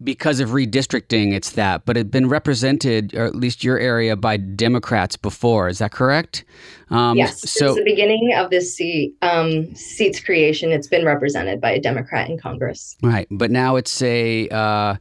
[0.04, 4.38] because of redistricting, it's that, but it's been represented, or at least your area, by
[4.38, 5.70] Democrats before.
[5.70, 6.44] Is that correct?
[6.90, 7.42] Um, yes.
[7.42, 11.80] So, since the beginning of this seat, um, seats creation, it's been represented by a
[11.80, 12.98] Democrat in Congress.
[13.02, 14.96] Right, but now it's a uh,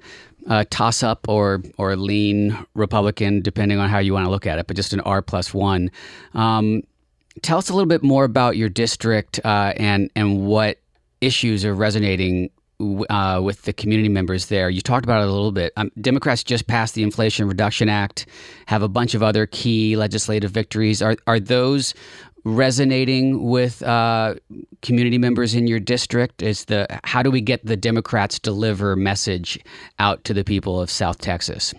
[0.49, 4.59] uh, toss up or or lean Republican, depending on how you want to look at
[4.59, 5.91] it, but just an R plus one.
[6.35, 6.83] Um,
[7.43, 10.79] tell us a little bit more about your district uh, and and what
[11.20, 12.51] issues are resonating
[12.81, 14.68] uh, with the community members there.
[14.70, 15.72] You talked about it a little bit.
[15.77, 18.27] Um, Democrats just passed the Inflation Reduction Act,
[18.66, 21.03] have a bunch of other key legislative victories.
[21.03, 21.95] Are are those
[22.45, 24.37] resonating with uh,
[24.81, 26.43] community members in your district?
[26.43, 29.59] Is the how do we get the Democrats deliver message
[29.99, 31.74] out to the people of South Texas?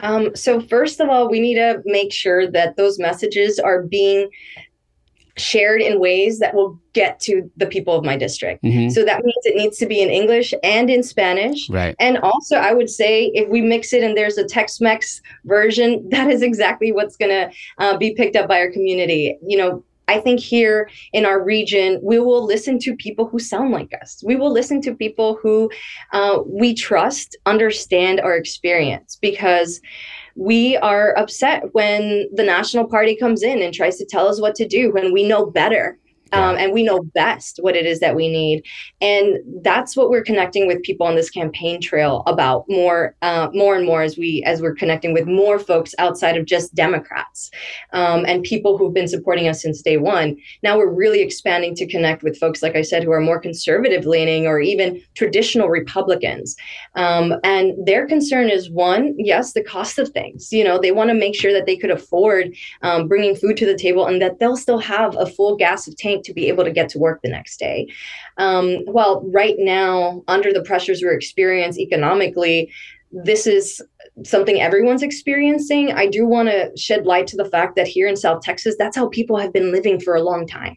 [0.00, 4.28] Um, so first of all, we need to make sure that those messages are being
[5.36, 8.62] shared in ways that will get to the people of my district.
[8.62, 8.90] Mm-hmm.
[8.90, 11.68] So that means it needs to be in English and in Spanish.
[11.70, 11.96] Right.
[11.98, 16.06] And also, I would say if we mix it and there's a Tex Mex version,
[16.10, 19.38] that is exactly what's going to uh, be picked up by our community.
[19.46, 23.70] You know, I think here in our region, we will listen to people who sound
[23.70, 24.22] like us.
[24.24, 25.70] We will listen to people who
[26.12, 29.80] uh, we trust, understand our experience because
[30.36, 34.54] we are upset when the national party comes in and tries to tell us what
[34.54, 35.98] to do when we know better
[36.32, 38.64] um, and we know best what it is that we need.
[39.00, 43.76] And that's what we're connecting with people on this campaign trail about more uh, more
[43.76, 47.50] and more as we as we're connecting with more folks outside of just democrats
[47.92, 50.36] um, and people who've been supporting us since day one.
[50.62, 54.06] Now we're really expanding to connect with folks like i said who are more conservative
[54.06, 56.56] leaning or even traditional republicans.
[56.94, 60.52] Um, and their concern is one yes the cost of things.
[60.52, 63.66] You know they want to make sure that they could afford um, bringing food to
[63.66, 66.70] the table and that they'll still have a full gas of to be able to
[66.70, 67.88] get to work the next day.
[68.38, 72.72] Um, well, right now, under the pressures we're experiencing economically,
[73.10, 73.82] this is
[74.24, 75.92] something everyone's experiencing.
[75.92, 78.96] I do want to shed light to the fact that here in South Texas, that's
[78.96, 80.76] how people have been living for a long time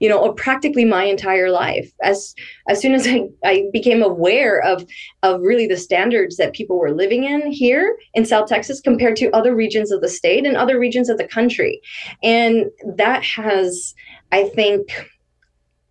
[0.00, 1.92] you know, practically my entire life.
[2.02, 2.34] As
[2.68, 4.86] as soon as I, I became aware of
[5.22, 9.30] of really the standards that people were living in here in South Texas compared to
[9.30, 11.80] other regions of the state and other regions of the country.
[12.22, 12.66] And
[12.96, 13.94] that has
[14.32, 14.90] I think,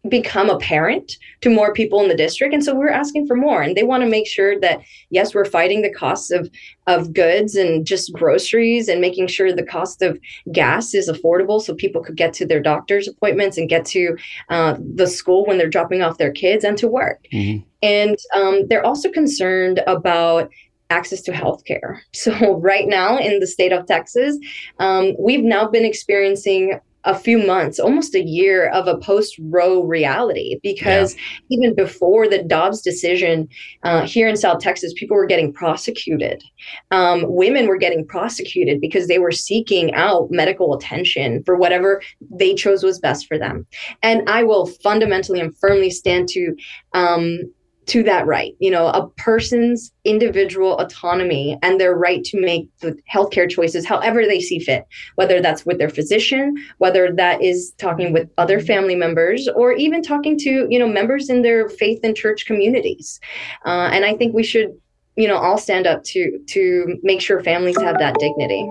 [0.09, 3.75] become apparent to more people in the district and so we're asking for more and
[3.75, 4.79] they want to make sure that
[5.09, 6.49] yes we're fighting the costs of
[6.87, 10.19] of goods and just groceries and making sure the cost of
[10.51, 14.15] gas is affordable so people could get to their doctor's appointments and get to
[14.49, 17.63] uh, the school when they're dropping off their kids and to work mm-hmm.
[17.81, 20.49] and um, they're also concerned about
[20.91, 21.99] access to healthcare.
[22.13, 24.37] So right now in the state of Texas,
[24.79, 29.83] um, we've now been experiencing a few months, almost a year of a post Roe
[29.83, 30.59] reality.
[30.61, 31.57] Because yeah.
[31.57, 33.47] even before the Dobbs decision
[33.83, 36.43] uh, here in South Texas, people were getting prosecuted.
[36.91, 42.01] Um, women were getting prosecuted because they were seeking out medical attention for whatever
[42.31, 43.65] they chose was best for them.
[44.01, 46.55] And I will fundamentally and firmly stand to
[46.93, 47.39] um,
[47.87, 48.55] to that right.
[48.59, 54.25] You know, a person's individual autonomy and their right to make the healthcare choices however
[54.25, 58.95] they see fit, whether that's with their physician, whether that is talking with other family
[58.95, 63.19] members, or even talking to, you know, members in their faith and church communities.
[63.65, 64.69] Uh, and I think we should,
[65.15, 68.69] you know, all stand up to to make sure families have that dignity.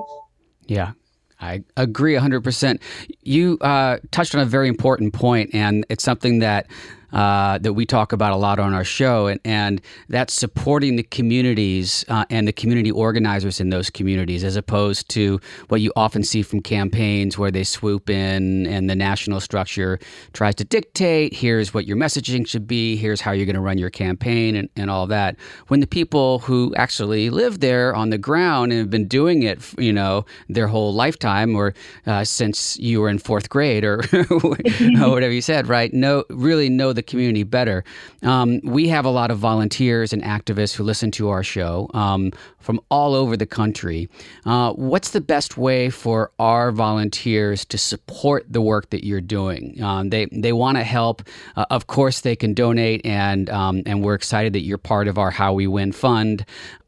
[0.66, 0.92] Yeah,
[1.40, 2.80] I agree 100%.
[3.22, 6.66] You uh, touched on a very important point, and it's something that
[7.14, 11.02] uh, that we talk about a lot on our show, and, and that's supporting the
[11.04, 16.22] communities uh, and the community organizers in those communities, as opposed to what you often
[16.24, 19.98] see from campaigns where they swoop in and the national structure
[20.32, 23.78] tries to dictate here's what your messaging should be, here's how you're going to run
[23.78, 25.36] your campaign, and, and all that.
[25.68, 29.60] When the people who actually live there on the ground and have been doing it,
[29.78, 31.74] you know, their whole lifetime or
[32.06, 35.92] uh, since you were in fourth grade or, or whatever you said, right?
[35.94, 37.84] Know really know the community better.
[38.22, 42.32] Um, we have a lot of volunteers and activists who listen to our show um,
[42.60, 44.08] from all over the country.
[44.44, 49.82] Uh, what's the best way for our volunteers to support the work that you're doing?
[49.82, 51.22] Um, they they want to help.
[51.56, 55.18] Uh, of course, they can donate, and um, and we're excited that you're part of
[55.18, 56.44] our How We Win fund.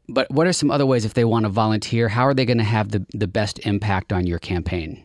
[0.09, 2.07] But what are some other ways if they want to volunteer?
[2.07, 5.03] How are they going to have the, the best impact on your campaign?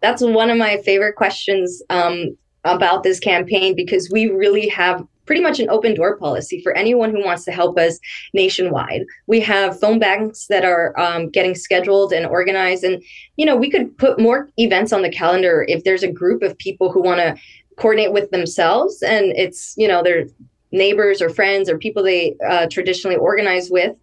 [0.00, 5.42] That's one of my favorite questions um, about this campaign because we really have pretty
[5.42, 8.00] much an open door policy for anyone who wants to help us
[8.32, 9.04] nationwide.
[9.26, 13.02] We have phone banks that are um, getting scheduled and organized, and
[13.36, 16.56] you know we could put more events on the calendar if there's a group of
[16.58, 17.36] people who want to
[17.76, 20.26] coordinate with themselves, and it's you know they're
[20.72, 23.94] neighbors or friends or people they uh, traditionally organize with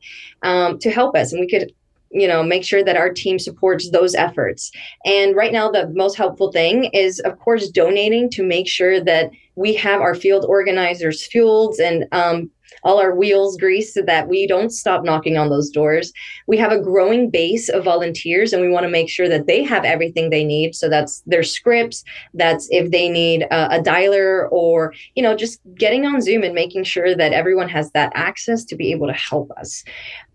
[0.43, 1.31] um, to help us.
[1.31, 1.71] And we could
[2.15, 4.71] you know make sure that our team supports those efforts.
[5.05, 9.29] And right now the most helpful thing is of course donating to make sure that
[9.55, 12.49] we have our field organizers fueled and um,
[12.83, 16.11] all our wheels greased so that we don't stop knocking on those doors.
[16.47, 19.63] We have a growing base of volunteers and we want to make sure that they
[19.63, 20.75] have everything they need.
[20.75, 22.03] So that's their scripts,
[22.33, 26.53] that's if they need a, a dialer or, you know, just getting on Zoom and
[26.53, 29.83] making sure that everyone has that access to be able to help us.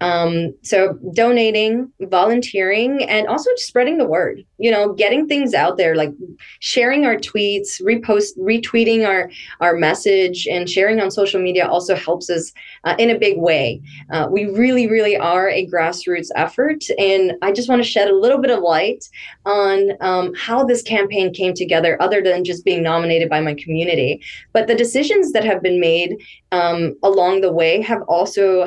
[0.01, 5.97] Um, so donating, volunteering, and also spreading the word, you know, getting things out there,
[5.97, 6.13] like
[6.61, 9.31] sharing our tweets, repost, retweeting our,
[9.61, 12.53] our message and sharing on social media also helps us
[12.85, 13.81] uh, in a big way.
[14.13, 16.85] Uh, we really, really are a grassroots effort.
[16.99, 19.09] And I just want to shed a little bit of light
[19.47, 24.23] on um, how this campaign came together, other than just being nominated by my community.
[24.53, 26.19] But the decisions that have been made
[26.53, 28.67] um, along the way have also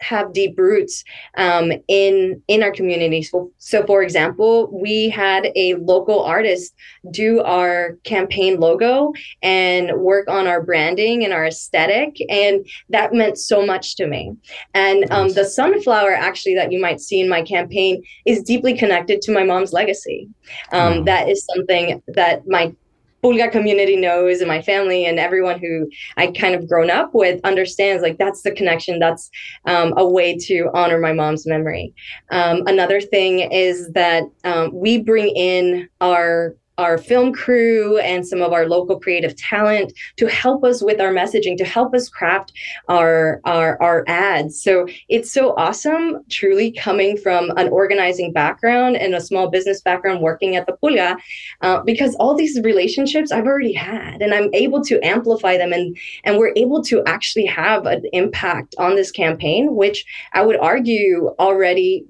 [0.00, 1.04] have deep roots
[1.36, 3.22] um, in in our community.
[3.22, 6.74] So, so, for example, we had a local artist
[7.10, 9.12] do our campaign logo
[9.42, 14.32] and work on our branding and our aesthetic, and that meant so much to me.
[14.74, 19.22] And um, the sunflower, actually, that you might see in my campaign, is deeply connected
[19.22, 20.28] to my mom's legacy.
[20.72, 22.74] Um, that is something that my
[23.22, 27.40] Pulga community knows and my family and everyone who I kind of grown up with
[27.44, 28.98] understands like that's the connection.
[28.98, 29.30] That's
[29.66, 31.94] um, a way to honor my mom's memory.
[32.30, 38.40] Um, another thing is that um, we bring in our our film crew and some
[38.40, 42.52] of our local creative talent to help us with our messaging to help us craft
[42.88, 44.60] our our, our ads.
[44.60, 50.22] So it's so awesome truly coming from an organizing background and a small business background
[50.22, 51.16] working at the pulga
[51.60, 55.96] uh, because all these relationships i've already had and i'm able to amplify them and
[56.24, 61.28] and we're able to actually have an impact on this campaign which i would argue
[61.38, 62.04] already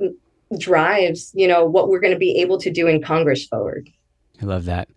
[0.59, 3.91] drives you know what we're going to be able to do in congress forward
[4.43, 4.89] I love that.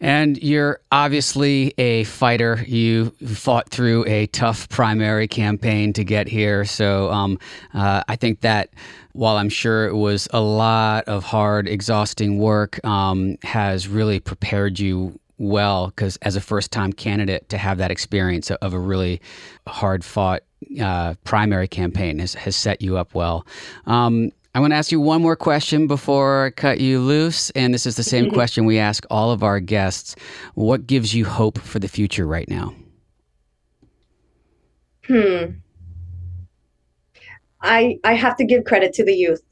[0.00, 2.62] And you're obviously a fighter.
[2.66, 6.64] You fought through a tough primary campaign to get here.
[6.64, 7.38] So um,
[7.72, 8.70] uh, I think that
[9.12, 14.78] while I'm sure it was a lot of hard, exhausting work, um, has really prepared
[14.78, 19.20] you well because as a first time candidate to have that experience of a really
[19.66, 20.42] hard fought
[20.80, 23.46] uh, primary campaign has, has set you up well.
[23.86, 27.50] Um, I want to ask you one more question before I cut you loose.
[27.50, 30.14] And this is the same question we ask all of our guests.
[30.54, 32.74] What gives you hope for the future right now?
[35.06, 35.44] Hmm.
[37.60, 39.42] I I have to give credit to the youth.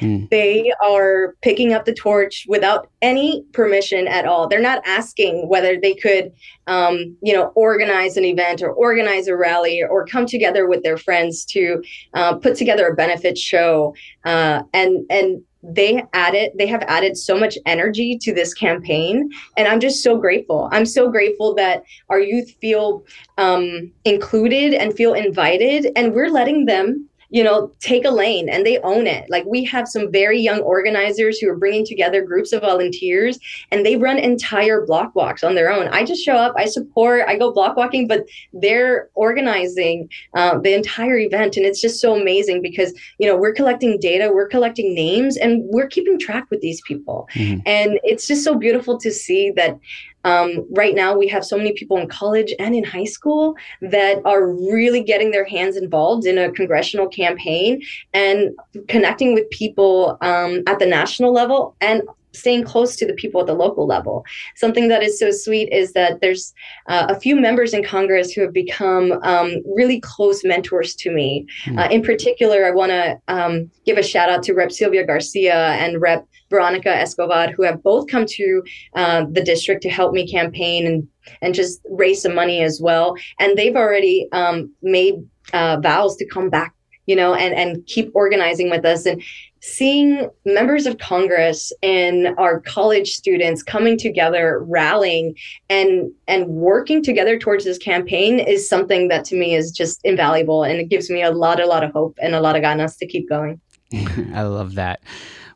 [0.00, 0.28] Mm.
[0.30, 4.48] They are picking up the torch without any permission at all.
[4.48, 6.32] They're not asking whether they could,
[6.66, 10.98] um, you know, organize an event or organize a rally or come together with their
[10.98, 11.82] friends to
[12.14, 13.94] uh, put together a benefit show.
[14.24, 19.66] Uh, and and they added they have added so much energy to this campaign and
[19.66, 23.04] i'm just so grateful i'm so grateful that our youth feel
[23.38, 28.64] um, included and feel invited and we're letting them you know, take a lane and
[28.64, 29.28] they own it.
[29.28, 33.38] Like we have some very young organizers who are bringing together groups of volunteers
[33.70, 35.88] and they run entire block walks on their own.
[35.88, 40.74] I just show up, I support, I go block walking, but they're organizing uh, the
[40.74, 41.56] entire event.
[41.56, 45.62] And it's just so amazing because, you know, we're collecting data, we're collecting names, and
[45.66, 47.28] we're keeping track with these people.
[47.34, 47.60] Mm-hmm.
[47.66, 49.78] And it's just so beautiful to see that
[50.26, 54.20] um, right now, we have so many people in college and in high school that
[54.24, 58.50] are really getting their hands involved in a congressional campaign and
[58.88, 62.02] connecting with people um, at the national level and
[62.36, 64.24] staying close to the people at the local level.
[64.54, 66.52] Something that is so sweet is that there's
[66.86, 71.46] uh, a few members in Congress who have become um, really close mentors to me.
[71.64, 71.78] Mm.
[71.78, 74.70] Uh, in particular, I want to um, give a shout out to Rep.
[74.70, 76.26] Sylvia Garcia and Rep.
[76.48, 78.62] Veronica Escobar, who have both come to
[78.94, 81.08] uh, the district to help me campaign and
[81.42, 83.16] and just raise some money as well.
[83.40, 85.14] And they've already um, made
[85.52, 86.75] uh, vows to come back
[87.06, 89.06] you know, and and keep organizing with us.
[89.06, 89.22] And
[89.60, 95.34] seeing members of Congress and our college students coming together, rallying
[95.68, 100.62] and and working together towards this campaign is something that to me is just invaluable
[100.62, 102.96] and it gives me a lot, a lot of hope and a lot of ganas
[102.98, 103.60] to keep going.
[104.34, 105.00] I love that.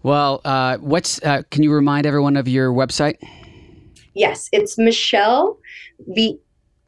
[0.02, 3.16] Well, uh, what's uh, can you remind everyone of your website?
[4.14, 5.58] Yes, it's Michelle
[6.06, 6.38] the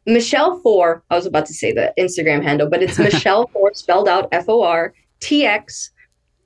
[0.07, 1.05] Michelle Four.
[1.11, 4.48] I was about to say the Instagram handle, but it's Michelle Four spelled out F
[4.48, 5.90] O R T X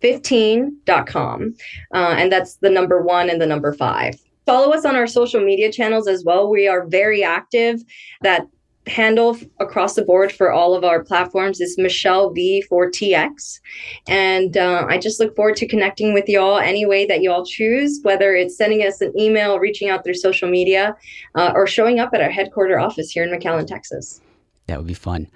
[0.03, 1.55] 15.com.
[1.95, 4.15] Uh, and that's the number one and the number five.
[4.45, 6.49] Follow us on our social media channels as well.
[6.49, 7.83] We are very active.
[8.23, 8.47] That
[8.87, 13.61] handle across the board for all of our platforms is Michelle V4TX.
[14.07, 18.01] And uh, I just look forward to connecting with y'all any way that y'all choose,
[18.03, 20.97] whether it's sending us an email, reaching out through social media,
[21.35, 24.21] uh, or showing up at our headquarter office here in McAllen, Texas.
[24.67, 25.29] That would be fun.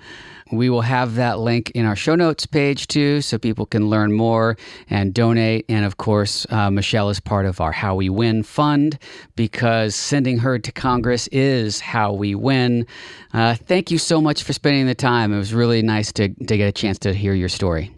[0.52, 4.12] We will have that link in our show notes page too, so people can learn
[4.12, 4.56] more
[4.88, 5.64] and donate.
[5.68, 8.98] And of course, uh, Michelle is part of our How We Win fund
[9.36, 12.86] because sending her to Congress is how we win.
[13.32, 15.32] Uh, thank you so much for spending the time.
[15.32, 17.94] It was really nice to, to get a chance to hear your story.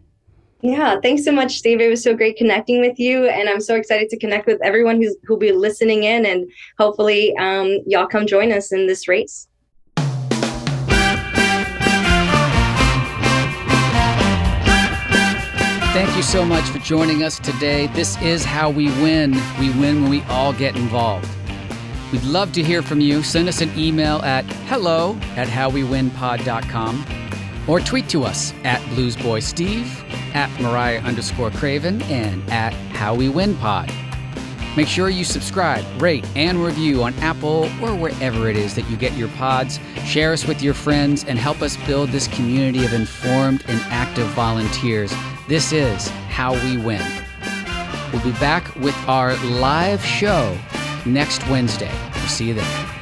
[0.61, 1.81] Yeah, thanks so much, Steve.
[1.81, 5.03] It was so great connecting with you, and I'm so excited to connect with everyone
[5.03, 9.49] who's who'll be listening in, and hopefully, um, y'all come join us in this race.
[15.93, 17.87] Thank you so much for joining us today.
[17.89, 19.33] This is how we win.
[19.61, 21.29] We win when we all get involved.
[22.11, 23.23] We'd love to hear from you.
[23.23, 27.05] Send us an email at hello at howwewinpod.com
[27.69, 29.85] or tweet to us at bluesboysteve,
[30.35, 33.93] at mariah underscore craven, and at howwewinpod.
[34.75, 38.97] Make sure you subscribe, rate, and review on Apple or wherever it is that you
[38.97, 39.79] get your pods.
[40.07, 44.27] Share us with your friends and help us build this community of informed and active
[44.29, 45.13] volunteers
[45.53, 47.07] this is How We Win.
[48.11, 50.57] We'll be back with our live show
[51.05, 51.93] next Wednesday.
[52.15, 53.02] We'll see you then.